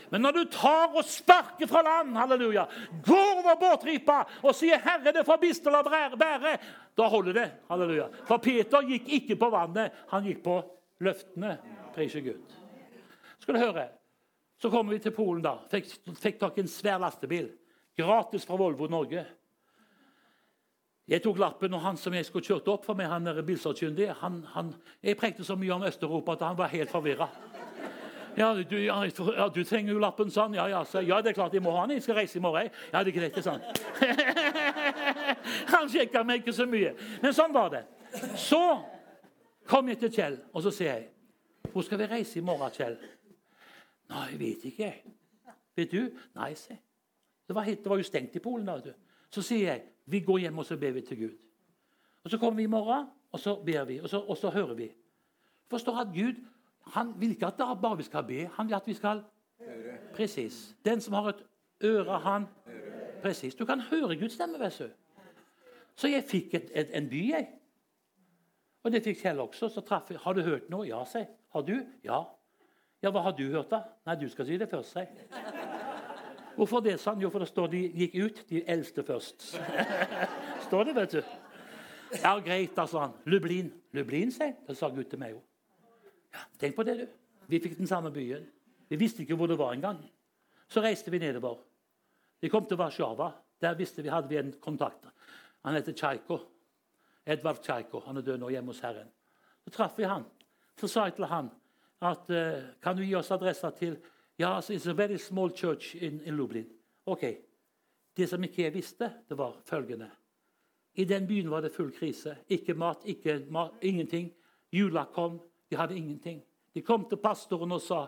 [0.10, 2.65] Men når du tar og sparker fra land, halleluja,
[3.06, 6.58] går over båtripa og sier 'Herre, det får bistel å bære',
[6.98, 7.52] da holder det.
[7.69, 8.08] halleluja.
[8.26, 10.63] For Peter gikk ikke på vannet, han gikk på
[11.00, 11.58] løftene.
[11.93, 12.41] Prise Gud.
[13.39, 13.88] Skal du høre,
[14.60, 15.56] Så kommer vi til Polen, da.
[15.72, 17.48] Fikk, fikk tak i en svær lastebil.
[17.98, 19.24] Gratis fra Volvo Norge.
[21.10, 24.12] Jeg tok lappen, og han som jeg skulle kjørt opp for meg, han er bilsakkyndig,
[24.19, 27.30] han, han, Jeg prekte så mye om Øst-Europa at han var helt forvirra.
[28.38, 30.54] Ja, du, ja, du trenger jo lappen, sånn.
[30.56, 31.98] Ja, ja, ja, det er klart jeg må ha den.
[31.98, 32.69] Jeg skal reise i morgen.
[32.93, 33.63] Ja, det er greit, det sånn.
[35.74, 36.93] Han sjekka meg ikke så mye.
[37.24, 37.84] Men sånn var det.
[38.39, 38.62] Så
[39.67, 41.10] kom jeg til Kjell, og så sier jeg,
[41.69, 42.98] 'Hvor skal vi reise i morgen, Kjell?'
[44.10, 45.04] 'Nei, jeg vet ikke.'
[45.76, 46.78] 'Vet du?' 'Nei, se.
[47.48, 48.65] Det var, helt, det var jo stengt i Polen.
[48.67, 48.93] da, vet du.
[49.30, 51.38] Så sier jeg, 'Vi går hjem og så ber vi til Gud.'
[52.24, 54.74] Og Så kommer vi i morgen, og så ber vi, og så, og så hører
[54.74, 54.91] vi.
[55.69, 56.45] Forstår at Gud
[56.88, 59.24] han vil ikke at bare vi skal be, han vil at vi skal.
[60.13, 60.76] Presis.
[60.86, 61.45] Den som har et
[61.84, 62.45] øre, han
[63.22, 63.56] Presis.
[63.56, 64.60] Du kan høre Guds stemme.
[64.60, 64.89] Vet du.
[65.95, 67.48] Så jeg fikk et, et, en by, jeg.
[68.84, 69.69] Og det fikk Kjell også.
[69.69, 70.19] Så traff jeg.
[70.19, 71.86] 'Har du hørt noe?' 'Ja', sier Har du?
[72.04, 72.38] 'Ja'.
[73.01, 75.07] 'Ja, hva har du hørt, da?' 'Nei, du skal si det først', sier
[76.55, 77.21] Hvorfor det, sa han?
[77.21, 79.62] Jo, for det står de gikk ut, de eldste først.
[80.67, 81.21] står det, vet du.
[82.19, 83.13] Ja, greit, da, sa han.
[83.25, 83.71] Lublin.
[83.93, 85.39] Lublin, sier Det sa Gud til meg jo.
[86.33, 87.05] Ja, tenk på det, du.
[87.47, 88.43] Vi fikk den samme byen.
[88.89, 90.01] Vi visste ikke hvor det var engang.
[90.67, 91.62] Så reiste vi nedover.
[92.41, 93.31] Vi kom til Warszawa.
[93.62, 95.07] Der visste vi, hadde vi en kontakt.
[95.65, 96.39] Han heter Tsjajko.
[97.25, 97.99] Edvard Tsjajko.
[97.99, 99.07] Han er død nå hjemme hos Herren.
[99.63, 100.27] Så traff vi han.
[100.79, 101.49] Så sa jeg til han
[102.01, 103.97] at uh, kan du gi oss adresser til
[104.39, 106.65] Ja, yeah, it's a very small church in, in Lublin.
[107.05, 107.25] Ok.
[108.15, 110.07] Det som ikke jeg visste, det var følgende.
[110.95, 112.38] I den byen var det full krise.
[112.49, 114.31] Ikke mat, ikke mat, ingenting.
[114.71, 115.41] Jula kom.
[115.69, 116.41] De hadde ingenting.
[116.73, 118.07] De kom til pastoren og sa,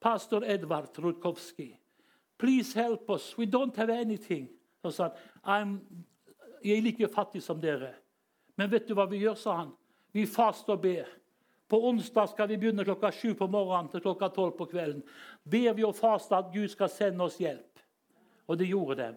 [0.00, 1.76] 'Pastor Edvard Rudkowski,
[2.38, 3.38] please help us.
[3.38, 4.48] We don't have anything.'
[4.82, 5.08] Og sa
[5.44, 5.80] han,
[6.64, 7.94] 'Jeg er like fattig som dere.'
[8.56, 9.72] 'Men vet du hva vi gjør?' sa han.
[10.12, 11.08] 'Vi faster og ber.'
[11.70, 15.04] På onsdag skal vi begynne klokka sju på morgenen til klokka tolv på kvelden.
[15.46, 17.84] Ber vi og faster at Gud skal sende oss hjelp.
[18.50, 19.10] Og det gjorde de.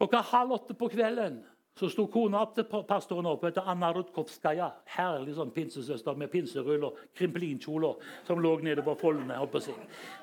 [0.00, 1.44] Klokka halv åtte på kvelden
[1.76, 4.70] så sto kona opp til pastoren opp, heter Anna Rutkovskaja.
[4.94, 9.36] Herlig sånn pinsesøster med pinserull og krimpelinkjoler som lå nede på foldene.
[9.60, 9.74] si.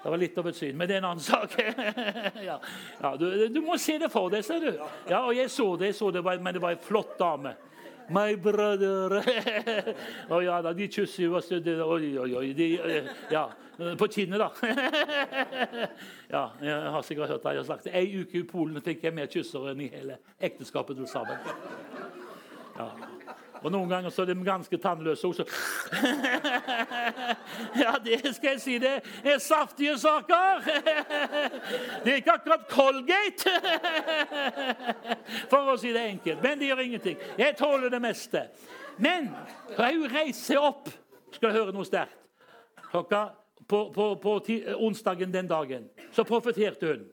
[0.04, 1.54] Det var litt av et syn, men det er en annen sak.
[2.50, 2.58] ja.
[3.02, 4.82] Ja, du, du, må se det for deg, ser du.
[5.08, 7.54] Ja, og jeg så det, jeg så det men det var en flott dame.
[8.10, 9.20] My brother.
[10.34, 11.38] Å ja da, de kysser jo.
[11.38, 12.48] Oi, oi, oi.
[12.58, 13.46] De, eh, ja,
[14.00, 14.50] på kinnet, da.
[16.36, 17.96] ja, jeg har sikkert hørt sagt det.
[17.98, 21.38] Ei uke i Polen fikk jeg mer kysser enn i hele ekteskapet til sammen.
[22.78, 22.90] Ja.
[23.64, 25.46] Og noen ganger så er de ganske tannløse også.
[27.84, 28.78] ja, det skal jeg si.
[28.84, 30.66] Det er saftige saker.
[32.04, 33.54] det er ikke akkurat Colgate,
[35.52, 36.44] for å si det enkelt.
[36.44, 37.24] Men det gjør ingenting.
[37.40, 38.48] Jeg tåler det meste.
[38.98, 39.32] Men
[39.78, 40.92] hun reiser opp.
[41.34, 42.20] Skal høre noe sterkt.
[42.92, 43.26] Klokka
[43.68, 44.38] på, på, på
[44.78, 47.08] onsdagen den dagen så profeterte hun.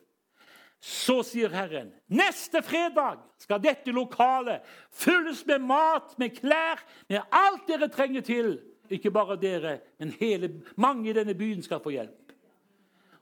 [0.81, 4.65] Så sier Herren, neste fredag skal dette lokalet
[4.97, 8.55] fylles med mat, med klær, med alt dere trenger til.
[8.91, 10.49] Ikke bare dere, men hele,
[10.81, 12.33] mange i denne byen skal få hjelp.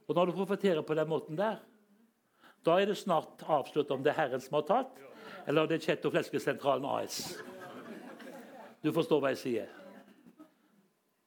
[0.09, 1.59] Og når du profeterer på den måten der,
[2.65, 5.03] da er det snart avslørt om det er Herren som har tatt,
[5.47, 7.19] eller om det er Kjett- og fleskesentralen AS.
[8.85, 9.75] Du forstår hva jeg sier.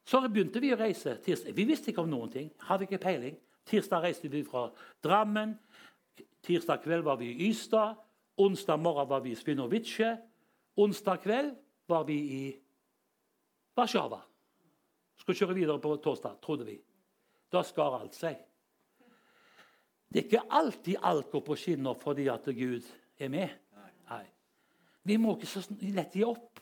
[0.08, 1.14] Så begynte vi å reise.
[1.24, 1.54] tirsdag.
[1.54, 2.50] Vi visste ikke om noen ting.
[2.66, 3.36] Hadde ikke peiling.
[3.68, 4.70] Tirsdag reiste vi fra
[5.04, 5.54] Drammen
[6.42, 7.94] Tirsdag kveld var vi i Ystad.
[8.36, 10.16] Onsdag morgen var vi i Svinovice.
[10.76, 11.54] Onsdag kveld
[11.86, 12.44] var vi i
[13.76, 14.20] Warszawa.
[15.16, 16.78] Skulle kjøre videre på torsdag, trodde vi.
[17.52, 18.40] Da skar alt seg.
[20.12, 22.88] Det er ikke alltid alt går på skinner fordi at Gud
[23.18, 23.52] er med.
[24.10, 24.24] Nei.
[25.08, 25.62] Vi må ikke så
[25.94, 26.60] lett gi opp.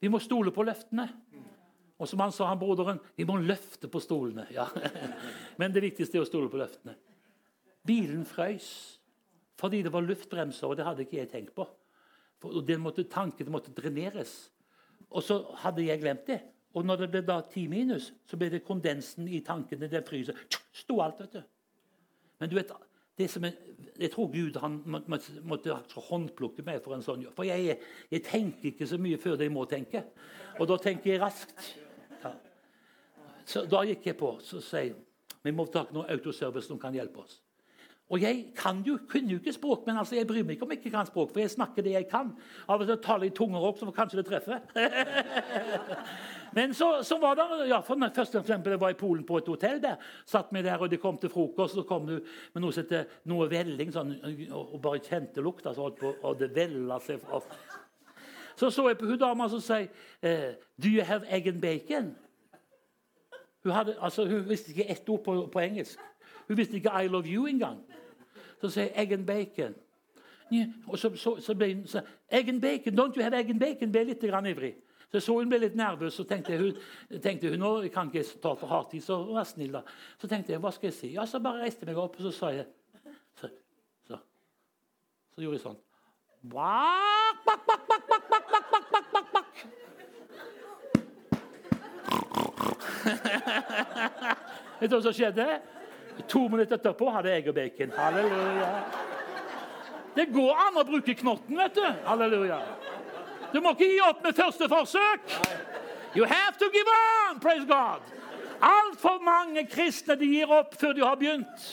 [0.00, 1.06] Vi må stole på løftene.
[2.00, 4.46] Og som han sa, han broderen, vi må løfte på stolene.
[4.54, 4.66] Ja.
[5.60, 6.96] Men det viktigste er å stole på løftene.
[7.86, 8.96] Bilen frøys
[9.60, 11.66] fordi det var luftbremser, og det hadde ikke jeg tenkt på.
[12.40, 14.48] For det måtte tanke, det måtte dreneres.
[15.10, 16.38] Og så hadde jeg glemt det.
[16.74, 19.90] Og når det ble da ti minus, så ble det kondensen i tankene.
[19.90, 20.38] Den fryser.
[20.72, 21.42] Sto alt, vet du.
[22.40, 22.72] Men du vet,
[23.20, 23.58] er,
[24.00, 24.56] jeg tror Gud
[24.86, 25.76] måtte, måtte
[26.08, 27.34] håndplukke meg for en sånn jobb.
[27.36, 27.76] For jeg,
[28.08, 30.06] jeg, tenker ikke så mye før jeg må tenke.
[30.56, 31.74] Og da tenker jeg raskt.
[32.22, 32.32] Ja.
[33.44, 34.96] Så da gikk jeg på så sier
[35.40, 37.38] vi må ta noe autoservice som kan hjelpe oss.
[38.10, 40.72] Og jeg kan jo, kunne jo ikke språk, men altså, jeg bryr meg ikke om
[40.74, 42.32] jeg ikke kan språk, for jeg snakker det jeg kan.
[42.66, 44.64] Av og til taler jeg tunger opp, så kanskje det treffer.
[46.56, 49.38] men så, så, var det ja, for Først og eksempel, jeg var i Polen på
[49.38, 49.78] et hotell.
[49.82, 52.16] der, Satt meg der, og de kom til frokost, og så kom du
[52.54, 52.96] med noe som
[53.30, 54.16] noe velling, sånn,
[54.50, 57.54] og bare kjente lukta, så holdt på, og det vella seg opp.
[58.58, 59.86] Så så jeg på hun dama som sier
[60.22, 62.10] eh, Do you have egg and bacon?
[63.62, 65.98] Hun, hadde, altså, hun visste ikke ett ord på, på engelsk.
[66.48, 67.78] Hun visste ikke 'I love you' engang.
[68.60, 69.74] Så sier jeg 'egg and bacon'.
[70.86, 73.60] Og så, så, så ble hun så, 'Egg and bacon, don't you have egg and
[73.60, 74.74] bacon?' ble litt grann ivrig.
[75.10, 76.76] Så jeg så hun ble litt nervøs, og tenkte hun,
[77.22, 79.00] tenkte hun nå kan ikke ta for hard tid.
[79.02, 79.80] så vær snill, da.
[80.18, 81.14] Så tenkte jeg, hva skal jeg si?
[81.14, 82.66] Ja, Så bare reiste jeg meg opp, og så sa jeg
[83.34, 83.48] Så,
[84.06, 84.18] så,
[85.34, 85.76] så gjorde jeg sånn.
[86.42, 89.54] Bak, bak, bak, bak, bak, bak, bak, bak, bak, bak.
[94.80, 95.79] Vet du hva som skjedde?
[96.28, 97.92] To minutter etterpå hadde jeg og bacon.
[97.96, 98.70] Halleluja.
[100.16, 101.86] Det går an å bruke knotten, vet du.
[102.06, 102.60] Halleluja.
[103.52, 105.36] Du må ikke gi opp med første forsøk.
[106.14, 107.40] You have to give on!
[107.40, 108.02] Praise God.
[108.60, 111.66] Altfor mange kristne de gir opp før de har begynt.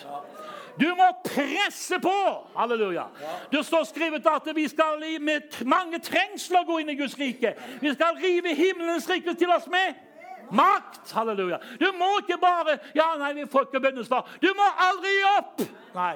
[0.77, 2.17] Du må presse på!
[2.55, 3.07] Halleluja.
[3.51, 7.55] Det står skrevet at vi skal med mange trengsler gå inn i Guds rike.
[7.81, 9.97] Vi skal rive himmelens rike til oss med
[10.51, 11.11] makt.
[11.13, 11.59] Halleluja.
[11.79, 14.27] Du må ikke bare Ja, nei, vi får ikke bønnesvar.
[14.41, 15.61] Du må aldri gi opp!
[15.95, 16.15] Nei.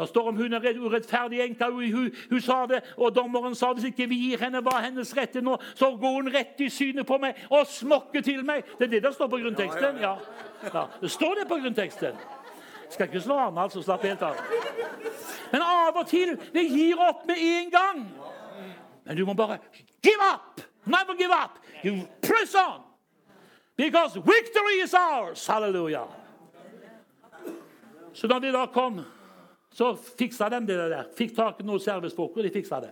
[0.00, 1.64] Det står om hun er urettferdig enke.
[1.64, 5.12] Hun, hun, hun, sa det, og dommeren sa hvis ikke vi gir henne hva hennes
[5.16, 8.64] rett er nå, så går hun rett i synet på meg og smokker til meg.
[8.78, 10.00] Det er det det står på grunnteksten.
[10.00, 10.16] Ja.
[10.64, 10.86] ja.
[11.02, 12.16] Det står det på grunnteksten.
[12.90, 13.82] Skal ikke slå an, altså.
[13.82, 14.40] Slapp helt av.
[15.52, 18.04] Men av og til det gir opp med en gang.
[19.04, 19.58] Men du må bare
[20.02, 20.60] give up!
[20.86, 21.60] Never give up!
[21.84, 22.89] You press on!
[23.80, 25.46] Because victory is ours!
[25.48, 26.08] Halleluja.
[28.12, 29.00] Så da vi da kom,
[29.72, 31.06] så fiksa de det der.
[31.16, 32.90] Fikk tak i noen servicefolk, og de fiksa det.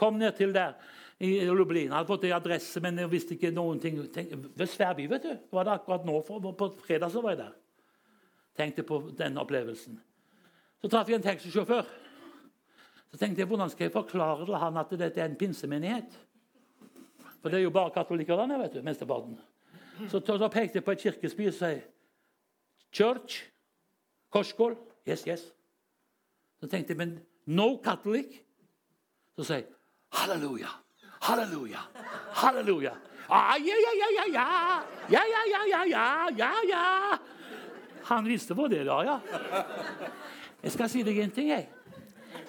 [0.00, 0.78] Kom ned til der
[1.20, 1.92] i Lublin.
[1.92, 4.00] Hadde fått en adresse, men jeg visste ikke noen ting.
[4.00, 5.36] Ved Sverby, vet du.
[5.52, 6.16] Var det akkurat nå.
[6.24, 7.52] For, på fredag så var jeg der.
[8.56, 10.00] Tenkte på den opplevelsen.
[10.80, 11.92] Så traff jeg en taxisjåfør.
[13.12, 16.20] Så tenkte jeg, hvordan skal jeg forklare til han at dette er en pinsemenighet?
[17.42, 18.82] For det er jo bare katolikker vet du.
[18.86, 19.36] mesteparten.
[20.08, 21.74] Så, så pekte jeg på et kirkespy og sa
[22.92, 23.44] Church.
[24.30, 24.76] korskål,
[25.08, 25.52] Yes, yes.
[26.60, 28.40] Så tenkte jeg, men no Catholic?
[29.36, 29.64] Så sa jeg
[30.12, 30.68] halleluja,
[31.22, 31.78] halleluja,
[32.34, 32.92] halleluja.
[33.30, 34.46] Ja, ja, ja, ja, ja.
[35.10, 37.18] Ja, ja, ja, ja, ja, ja, ja.
[38.04, 39.18] Han visste hva det var, ja.
[40.62, 41.68] Jeg skal si deg en ting, jeg.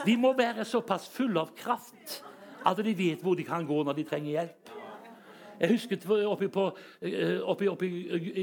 [0.05, 2.21] De må være såpass fulle av kraft
[2.65, 4.60] at de vet hvor de kan gå når de trenger hjelp.
[5.61, 6.65] Jeg husker oppi på
[7.05, 7.89] eh, oppi, oppi,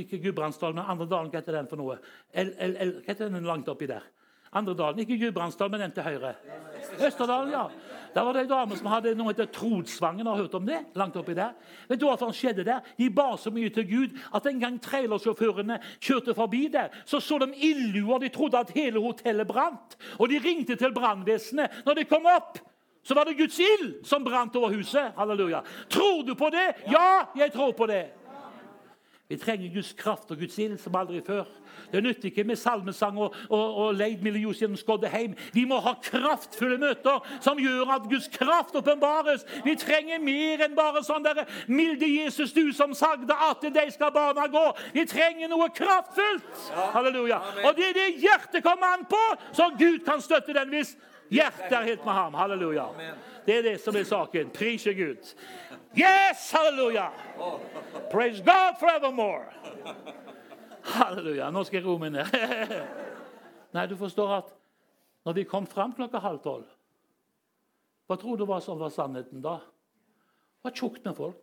[0.05, 1.07] Ikke Gudbrandsdalen, men andre.
[1.09, 1.99] Hva heter den for noe?
[2.33, 4.07] El, el, el, hva heter den langt oppi der?
[4.53, 6.37] Andredalen, Ikke Gudbrandsdalen, men den til høyre.
[7.07, 7.67] Østerdalen, ja.
[8.15, 10.27] Der var det ei dame som hadde noe heter Trodsvangen.
[10.27, 10.79] Har hørt om det?
[10.97, 11.53] Langt oppi der.
[11.91, 12.87] Vet du hva som skjedde der?
[12.97, 17.39] De ba så mye til Gud at en gang trailersjåførene kjørte forbi der, så så
[17.43, 18.23] de ildluer.
[18.23, 19.99] De trodde at hele hotellet brant.
[20.19, 22.63] Og de ringte til brannvesenet når de kom opp.
[23.09, 25.13] Så var det Guds ild som brant over huset.
[25.17, 25.63] Halleluja.
[25.91, 26.75] Tror du på det?
[26.93, 28.05] Ja, jeg tror på det.
[29.29, 31.49] Vi trenger Guds kraft og Guds ild som aldri før.
[31.93, 35.35] Det nytter ikke med salmesang og, og, og leid millios gjennom Skoddeheim.
[35.57, 39.47] Vi må ha kraftfulle møter som gjør at Guds kraft åpenbares.
[39.65, 43.93] Vi trenger mer enn bare sånn der, 'Milde Jesus, du som sagde at til deg
[43.93, 44.73] skal barna gå'.
[44.93, 46.73] Vi trenger noe kraftfullt.
[46.93, 47.41] Halleluja.
[47.65, 50.97] Og det er det hjertet kommer an på, så Gud kan støtte den hvis
[51.31, 52.35] hjertet er helt med ham.
[52.35, 52.87] Halleluja.
[53.47, 54.51] Det er det som er saken.
[54.55, 55.35] Prise Gud.
[55.97, 57.09] Yes, halleluja!
[58.13, 59.49] Praise God forevermore.
[60.83, 61.51] Halleluja.
[61.51, 62.33] Nå skal jeg roe meg ned.
[63.77, 64.55] Nei, du forstår at
[65.29, 66.69] når vi kom fram klokka halv tolv
[68.09, 69.59] Hva tror du var som var sannheten da?
[69.61, 71.43] Det var tjukt med folk.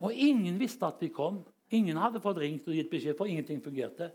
[0.00, 1.42] Og ingen visste at vi kom.
[1.74, 4.08] Ingen hadde fått ringt og gitt beskjed, for ingenting fungerte.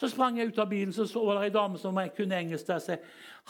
[0.00, 2.66] Så sprang jeg ut av bilen, så så det ei dame som jeg kunne engelsk.
[2.66, 2.96] der, og sa,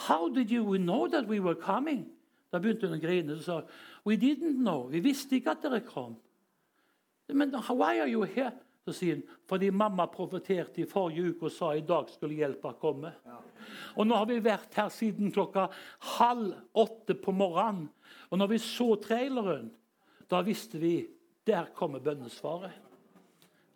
[0.09, 2.09] How did you know that we were coming?
[2.53, 3.36] Da begynte hun å grine.
[3.36, 3.61] Så sa
[4.05, 4.88] We didn't know.
[4.88, 6.16] Vi visste ikke at dere kom.
[7.28, 8.53] Men why are you here?
[8.84, 12.72] Så sier hun fordi mamma profeterte i forrige uke og sa i dag skulle hjelpa
[12.80, 13.12] komme.
[13.96, 15.68] Og nå har vi vært her siden klokka
[16.16, 17.90] halv åtte på morgenen.
[18.30, 19.70] Og når vi så traileren,
[20.30, 20.94] da visste vi
[21.46, 22.72] der kommer bønnesvaret.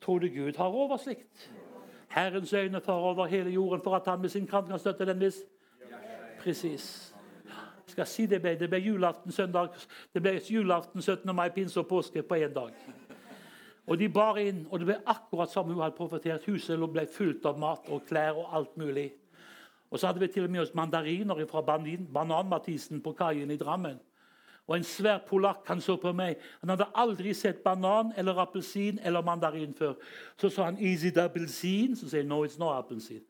[0.01, 1.51] Tror du Gud har oversikt?
[2.15, 5.21] Herrens øyne far over hele jorden for at han med sin kraft kan støtte den
[5.21, 5.37] viss?
[6.39, 7.15] Presis.
[7.87, 9.69] Jeg skal si Det ble, det ble julaften søndag,
[10.15, 11.35] det ble julaften 17.
[11.35, 12.71] mai, pinse og påske på én dag.
[13.87, 16.47] Og De bar inn, og det ble akkurat som hun hadde profetert.
[16.47, 19.13] Huset ble fullt av mat og klær og alt mulig.
[19.91, 23.99] Og så hadde vi til og med oss mandariner fra Banan-Mathisen på kaien i Drammen.
[24.67, 26.39] Og en svær polakk han så på meg.
[26.61, 29.95] Han hadde aldri sett banan eller appelsin eller mandarin før.
[30.37, 33.25] Så sa han 'Is it appelsin?' Så sier han 'No, it's not appelsin'.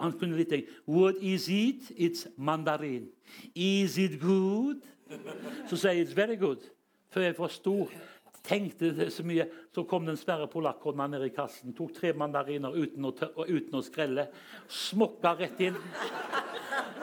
[0.00, 3.08] Han kunne litt tenke 'What is it?' 'It's mandarin'.
[3.54, 4.80] 'Is it good?'
[5.68, 6.74] Så sier jeg 'It's very good'.
[7.10, 7.88] Før jeg forsto
[8.48, 11.74] tenkte det så mye, så kom den svære polakkhånda ned i kassen.
[11.76, 13.12] Tok tre mandariner uten å,
[13.44, 14.28] uten å skrelle.
[14.72, 15.76] Smokka rett inn.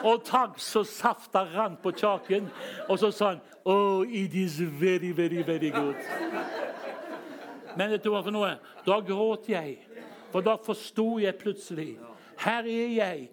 [0.06, 2.48] Og takk så safta rant på kjaken.
[2.88, 5.98] Og så sa han Oh, it is very, very, very good.
[7.76, 8.52] Men vet du hva for noe?
[8.86, 9.80] Da gråt jeg.
[10.30, 11.96] For da forsto jeg plutselig.
[12.44, 13.28] Her er jeg.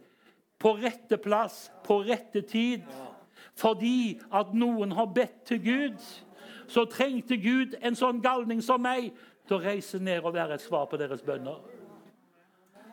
[0.57, 2.85] På rette plass, på rette tid.
[3.59, 6.07] Fordi at noen har bedt til Gud
[6.73, 9.11] så trengte Gud en sånn galning som meg
[9.47, 11.59] til å reise ned og være et svar på deres bønner.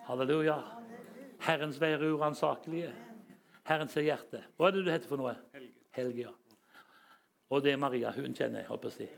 [0.09, 0.59] Halleluja.
[1.47, 2.93] Herrens veier er uransakelige.
[3.65, 4.45] Herren ser hjertet.
[4.59, 5.35] Hva er det du heter for noe?
[5.97, 6.33] Helge, ja.
[7.51, 8.13] Og det er Maria.
[8.13, 8.69] Hun kjenner jeg.
[8.69, 9.09] håper jeg.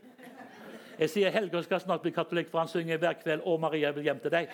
[0.98, 3.94] Jeg sier Helge skal snart bli katolikk, for han synger hver kveld 'Å, Maria, jeg
[3.96, 4.48] vil hjem til deg'.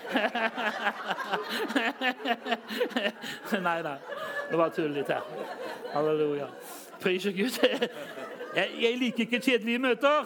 [3.66, 3.98] nei, nei.
[4.50, 5.22] Det var tull litt her.
[5.92, 6.46] Halleluja.
[7.02, 7.59] Priser Gud.
[8.57, 10.24] Jeg, jeg, liker ikke kjedelige møter.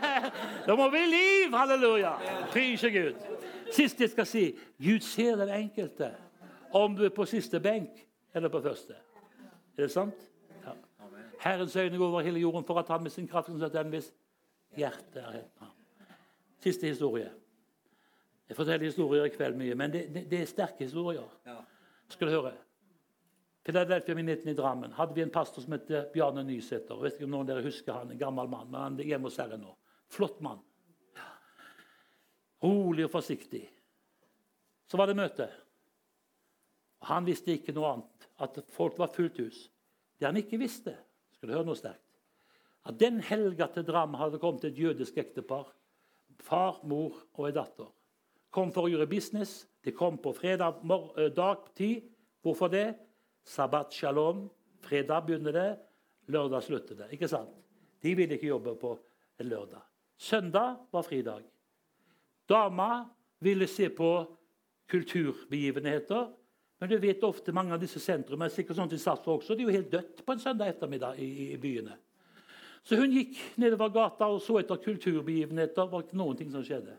[0.66, 1.54] da må vi i liv!
[1.54, 2.12] Halleluja!
[2.52, 3.14] Prise Gud.
[3.72, 4.44] Sist jeg skal si
[4.82, 6.10] Gud ser den enkelte,
[6.74, 8.02] om du er på siste benk
[8.34, 8.96] eller på første.
[9.76, 10.28] Er det sant?
[10.64, 10.74] Ja.
[11.40, 13.94] Herrens øyne går over hele jorden for at han med sin kraft kan sette den
[13.94, 14.12] hvis
[14.76, 15.70] hjerte er helt
[16.62, 17.30] Siste historie.
[18.48, 21.24] Jeg forteller historier i kveld mye, men det, det, det er sterke historier.
[22.08, 22.52] Skal du høre?
[23.62, 26.98] Philadelphia Minitten i Drammen hadde vi en pastor som het Bjarne Nysæter.
[26.98, 29.30] Vet ikke om noen av dere husker han, en gammel mann, men han er hjemme
[29.30, 29.74] hos Herren nå.
[30.10, 30.58] Flott mann.
[32.62, 33.62] Rolig og forsiktig.
[34.90, 35.46] Så var det møte.
[37.02, 39.64] Og Han visste ikke noe annet, at folk var fullt hus.
[40.18, 40.94] Det han ikke visste,
[41.34, 42.04] skal du høre noe sterkt,
[42.86, 45.70] at den helga til Drammen hadde kommet et jødisk ektepar.
[46.42, 47.90] Far, mor og ei datter.
[48.50, 49.68] Kom for å gjøre business.
[49.82, 52.10] De kom på fredag eh, dagtid.
[52.42, 52.88] Hvorfor det?
[53.44, 54.48] Sabbat shalom.
[54.82, 55.70] Fredag begynner det,
[56.26, 57.12] lørdag slutter det.
[57.14, 57.54] Ikke sant?
[58.02, 58.96] De ville ikke jobbe på
[59.38, 59.82] en lørdag.
[60.18, 61.42] Søndag var fridag.
[62.48, 63.04] Dama
[63.42, 64.12] ville se på
[64.90, 66.30] kulturbegivenheter.
[66.78, 69.62] Men du vet ofte mange av disse sentrumene er sikkert sånn til Sarpsborg også, de
[69.62, 71.94] er jo helt dødt på en søndag ettermiddag i, i, byene.
[72.82, 75.86] Så hun gikk nedover gata og så etter kulturbegivenheter.
[75.86, 76.96] var ikke noen ting som skjedde.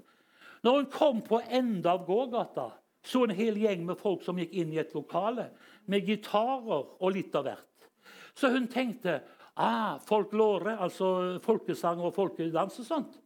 [0.63, 2.69] Når hun kom på enden av gågata,
[3.03, 5.49] så en hel gjeng med folk som gikk inn i et lokale
[5.91, 7.89] med gitarer og litt av hvert.
[8.33, 9.19] Så hun tenkte
[9.59, 13.19] ah, folklore, altså folkesanger og folkedans og sånt.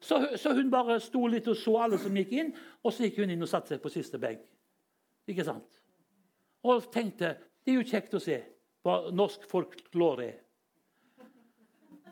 [0.00, 3.20] Så, så, hun bare sto litt og så alle som gikk inn, og så gikk
[3.20, 4.40] hun inn og satte seg på siste benk.
[5.28, 5.80] Ikke sant?
[6.64, 8.38] Og tenkte det er jo kjekt å se
[8.84, 10.38] hva norsk folklore er.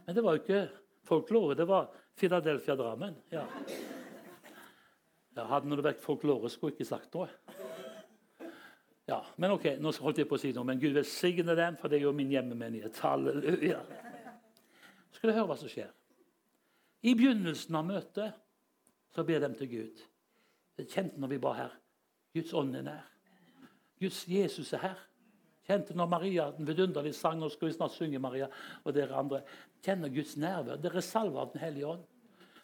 [0.04, 0.66] Men det var jo ikke
[1.08, 1.88] folklore, det var
[2.20, 3.16] Philadelphia-Drammen.
[3.32, 3.46] Ja.
[5.46, 7.28] Hadde det vært folklore, skulle jeg ikke sagt noe.
[9.08, 11.88] Ja, Men ok, nå holdt jeg på å si noe, men Gud velsigne dem, for
[11.88, 12.98] det er jo min hjemmemenighet.
[13.00, 13.78] Halleluja.
[15.16, 15.88] Skal du høre hva som skjer?
[17.08, 18.36] I begynnelsen av møtet
[19.14, 20.02] så ber de til Gud.
[20.76, 21.78] Det kjente når vi ba her.
[22.36, 23.06] Guds ånd er nær.
[23.98, 25.00] Guds Jesus er her.
[25.68, 28.46] Kjente når Maria den vidunderlige sang, nå skal vi snart synge Maria,
[28.84, 29.42] og dere andre
[29.84, 30.78] kjenner Guds nærvær.
[30.80, 32.06] Dere er salva av Den hellige ånd.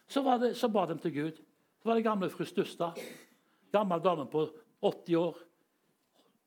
[0.07, 1.41] Så, det, så ba de til Gud.
[1.85, 2.97] Så var det gamle fru Stustad.
[3.71, 4.47] Gammel dame på
[4.79, 5.37] 80 år.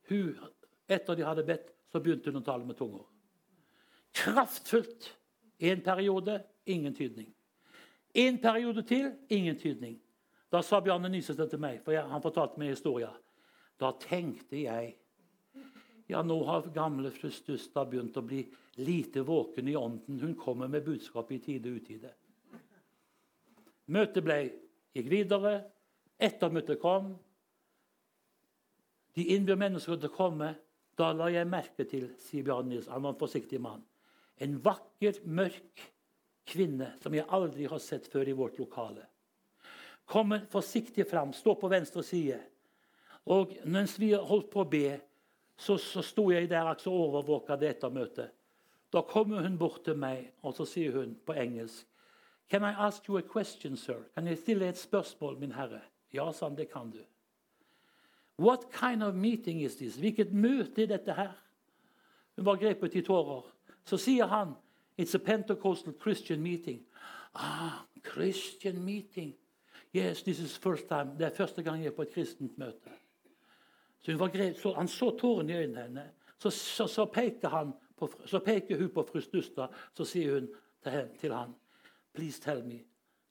[0.09, 0.35] Hun,
[0.87, 3.05] etter de hadde bedt, så begynte hun å tale med tunger.
[4.19, 5.07] Kraftfullt.
[5.63, 7.31] En periode ingen tydning.
[8.11, 9.95] En periode til ingen tydning.
[10.51, 13.15] Da sa Bjarne Nyseth til meg, for jeg, han fortalte meg historien.
[13.79, 14.97] Da tenkte jeg
[16.11, 18.43] ja, nå har gamle fru Stustad begynt å bli
[18.83, 20.19] lite våken i ånden.
[20.19, 22.17] Hun kommer med budskap i tide og utide.
[23.87, 24.43] Møtet ble,
[24.95, 25.59] gikk videre.
[26.19, 27.13] Ettermøtet kom.
[29.15, 30.53] De innbyr mennesker til å komme.
[30.99, 33.85] Da la jeg merke til, sier Bjarne Nils, han var en forsiktig mann,
[34.43, 35.85] en vakker, mørk
[36.49, 39.05] kvinne som jeg aldri har sett før i vårt lokale.
[40.09, 42.39] Kommer forsiktig fram, står på venstre side.
[43.31, 44.97] Og mens vi holdt på å be,
[45.59, 48.33] så, så sto jeg der og overvåka dette møtet.
[48.91, 51.85] Da kommer hun bort til meg og så sier hun på engelsk
[52.49, 54.03] Can I ask you a question, sir?
[54.15, 55.81] Kan jeg stille et spørsmål, min herre?
[56.13, 56.99] Ja, sa det kan du.
[58.39, 59.95] What kind of meeting is this?
[59.95, 61.31] Hvilket møte er dette her?
[62.35, 63.43] Hun var grepet i tårer.
[63.85, 64.55] Så sier han
[64.99, 66.85] It's a Pentecostal Christian meeting.
[67.35, 69.35] Ah, Christian meeting.
[69.95, 71.15] Yes, this is first time.
[71.17, 72.91] Det er første gang jeg er på et kristent møte.
[74.01, 74.29] Så,
[74.61, 76.11] så Han så tårene i øynene hennes.
[76.39, 80.47] Så, så, så, peker hun på fru Stustad, så sier hun
[80.83, 81.55] til, henne, til han,
[82.13, 82.85] Please tell me,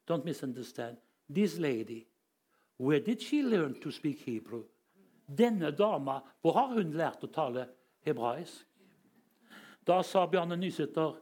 [0.07, 0.97] don't misunderstand.
[1.29, 2.07] This lady,
[2.77, 4.65] where did she learn to speak Hebrew?
[5.29, 7.67] Denne dama, hvor har hun lært å tale
[8.07, 8.65] hebraisk?
[9.85, 11.17] Da sa Bjarne Nysæter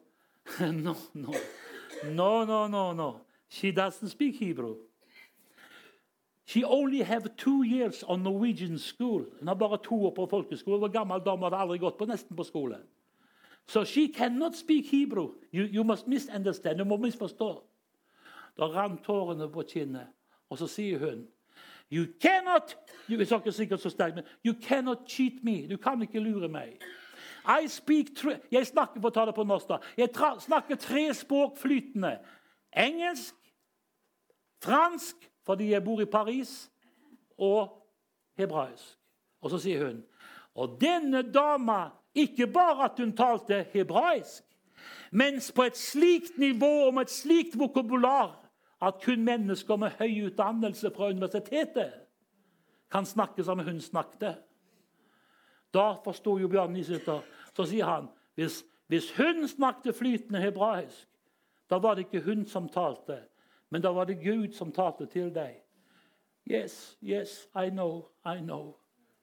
[0.60, 1.34] no, no,
[2.04, 3.20] no, no, no, no.
[3.48, 4.76] She doesn't speak Hebrew.
[6.44, 9.26] She only have two years on Norwegian school.
[9.38, 10.78] Hun har bare to år på folkeskole.
[10.78, 12.78] Hvor gammel dame hadde aldri gått på nesten på skole.
[13.68, 15.34] So she cannot speak Hebrew.
[15.50, 16.78] You, you must misunderstand.
[16.78, 17.62] Du må misforstå.
[18.58, 20.06] Da rant tårene på kinnet,
[20.50, 21.26] og så sier hun
[21.92, 22.76] You cannot
[23.08, 25.66] you, er ikke sikkert så sterkt, men you cannot cheat me.
[25.70, 26.80] Du kan ikke lure meg.
[27.46, 28.06] I speak
[28.50, 29.78] jeg snakker for på norsk da.
[29.96, 30.08] Jeg
[30.40, 32.18] snakker tre språk flytende.
[32.76, 33.34] Engelsk,
[34.62, 36.70] fransk fordi jeg bor i Paris,
[37.38, 37.86] og
[38.38, 38.98] hebraisk.
[39.40, 40.04] Og så sier hun
[40.54, 44.44] Og denne dama ikke bare at hun talte hebraisk,
[45.10, 48.34] men på et slikt nivå og med et slikt vokabular
[48.82, 51.92] at kun mennesker med høy utdannelse fra universitetet
[52.92, 54.36] kan snakke som hun snakket.
[55.74, 57.20] Da forsto jo Bjørn Nysytter.
[57.56, 61.08] Så sier han hvis, hvis hun snakket flytende hebraisk,
[61.70, 63.18] da var det ikke hun som talte,
[63.70, 65.56] men da var det Gud som talte til deg.
[66.46, 68.76] Yes, yes, I know, I know.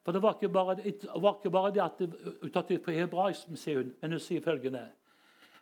[0.03, 0.75] For det var ikke bare,
[1.21, 2.01] var ikke bare det at
[2.41, 4.89] hun tatt på hebraisk, sier hun, men hun sier følgende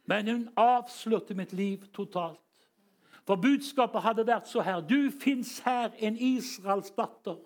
[0.10, 2.40] Men hun avslørte mitt liv totalt.
[3.28, 4.82] For budskapet hadde vært så her.
[4.82, 7.38] Du fins her, en Israels datter.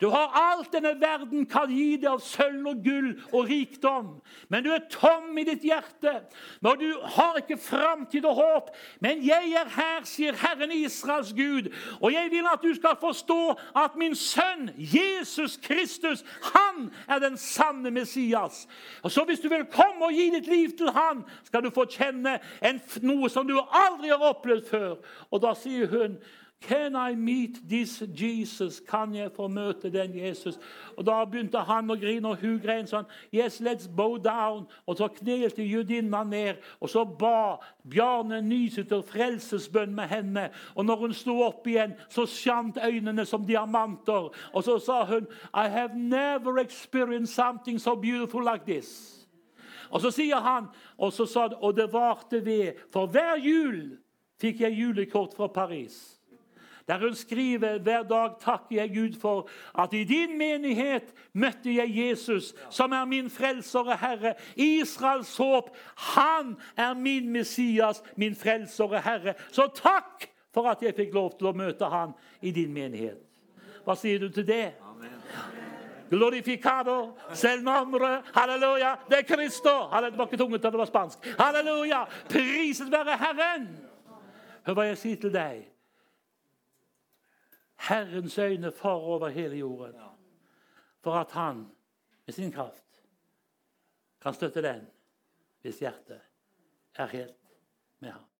[0.00, 4.10] Du har alt denne verden kan gi deg av sølv og gull og rikdom.
[4.52, 6.12] Men du er tom i ditt hjerte,
[6.60, 8.68] og du har ikke framtid og håp.
[9.00, 11.72] Men jeg er her, sier Herren Israels Gud,
[12.02, 13.40] og jeg vil at du skal forstå
[13.86, 18.66] at min sønn Jesus Kristus, han er den sanne Messias.
[19.02, 21.88] Og så Hvis du vil komme og gi ditt liv til han, skal du få
[21.90, 24.98] kjenne en, noe som du aldri har opplevd før.
[25.30, 26.20] Og da sier hun
[26.60, 28.80] Can I meet this Jesus?
[28.80, 30.58] Kan jeg få møte den Jesus?
[30.96, 33.04] Og Da begynte han å grine, og hun grein sånn.
[33.32, 34.66] Yes, let's bow down.
[34.86, 40.48] Og så knelte judinna ned, og så ba Bjarne Nysæter frelsesbønn med henne.
[40.74, 44.32] Og når hun sto opp igjen, så skjant øynene som diamanter.
[44.52, 49.12] Og så sa hun, I have never experienced something so beautiful like this.
[49.90, 50.66] Og så sier han,
[50.98, 52.72] og så sa det, og det varte ved.
[52.92, 53.98] For hver jul
[54.40, 56.15] fikk jeg julekort fra Paris.
[56.88, 61.90] Der hun skriver hver dag takker jeg Gud for at i din menighet møtte jeg
[61.96, 64.34] Jesus, som er min frelser og Herre.
[64.56, 65.76] Israels håp.
[65.96, 69.34] Han er min Messias, min frelser og Herre.
[69.52, 73.18] Så takk for at jeg fikk lov til å møte han i din menighet.
[73.84, 74.72] Hva sier du til det?
[76.10, 79.74] Glorificado, selv nombre, halleluja, det er Kristo!
[79.90, 81.26] Det var ikke tungt, det var spansk.
[81.38, 83.66] Halleluja, priset være Herren.
[84.66, 85.64] Hør hva jeg sier til deg.
[87.88, 89.94] Herrens øyne farer over hele jorden.
[91.00, 91.70] For at han
[92.26, 93.02] med sin kraft
[94.20, 94.86] kan støtte den
[95.60, 96.20] hvis hjertet
[96.94, 97.36] er helt
[97.98, 98.26] med ham.